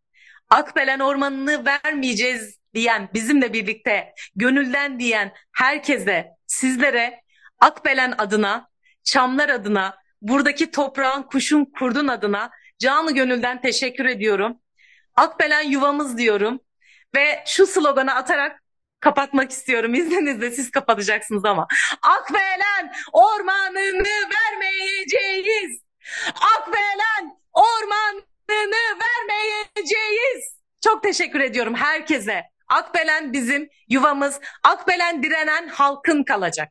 Akbelen 0.50 0.98
ormanını 1.00 1.64
vermeyeceğiz 1.66 2.58
diyen, 2.74 3.08
bizimle 3.14 3.52
birlikte 3.52 4.14
gönülden 4.36 5.00
diyen 5.00 5.32
herkese, 5.52 6.30
sizlere 6.46 7.22
Akbelen 7.60 8.14
adına, 8.18 8.68
Çamlar 9.04 9.48
adına, 9.48 9.96
buradaki 10.22 10.70
toprağın, 10.70 11.22
kuşun, 11.22 11.64
kurdun 11.64 12.08
adına 12.08 12.50
canı 12.78 13.14
gönülden 13.14 13.60
teşekkür 13.60 14.04
ediyorum. 14.04 14.60
Akbelen 15.16 15.62
yuvamız 15.62 16.18
diyorum 16.18 16.60
ve 17.14 17.44
şu 17.46 17.66
sloganı 17.66 18.14
atarak 18.14 18.61
kapatmak 19.02 19.50
istiyorum. 19.50 19.94
İzninizle 19.94 20.50
siz 20.50 20.70
kapatacaksınız 20.70 21.44
ama. 21.44 21.66
Akbelen 22.02 22.92
ormanını 23.12 24.28
vermeyeceğiz. 24.34 25.80
Akbelen 26.56 27.36
ormanını 27.52 28.98
vermeyeceğiz. 29.02 30.56
Çok 30.84 31.02
teşekkür 31.02 31.40
ediyorum 31.40 31.74
herkese. 31.74 32.42
Akbelen 32.68 33.32
bizim 33.32 33.68
yuvamız. 33.88 34.40
Akbelen 34.64 35.22
direnen 35.22 35.68
halkın 35.68 36.24
kalacak. 36.24 36.68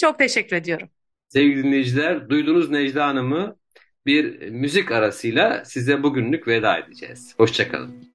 Çok 0.00 0.18
teşekkür 0.18 0.56
ediyorum. 0.56 0.88
Sevgili 1.28 1.64
dinleyiciler, 1.64 2.28
duydunuz 2.28 2.70
Necla 2.70 3.06
Hanım'ı 3.06 3.56
bir 4.06 4.48
müzik 4.50 4.92
arasıyla 4.92 5.64
size 5.64 6.02
bugünlük 6.02 6.48
veda 6.48 6.78
edeceğiz. 6.78 7.34
Hoşçakalın. 7.36 8.10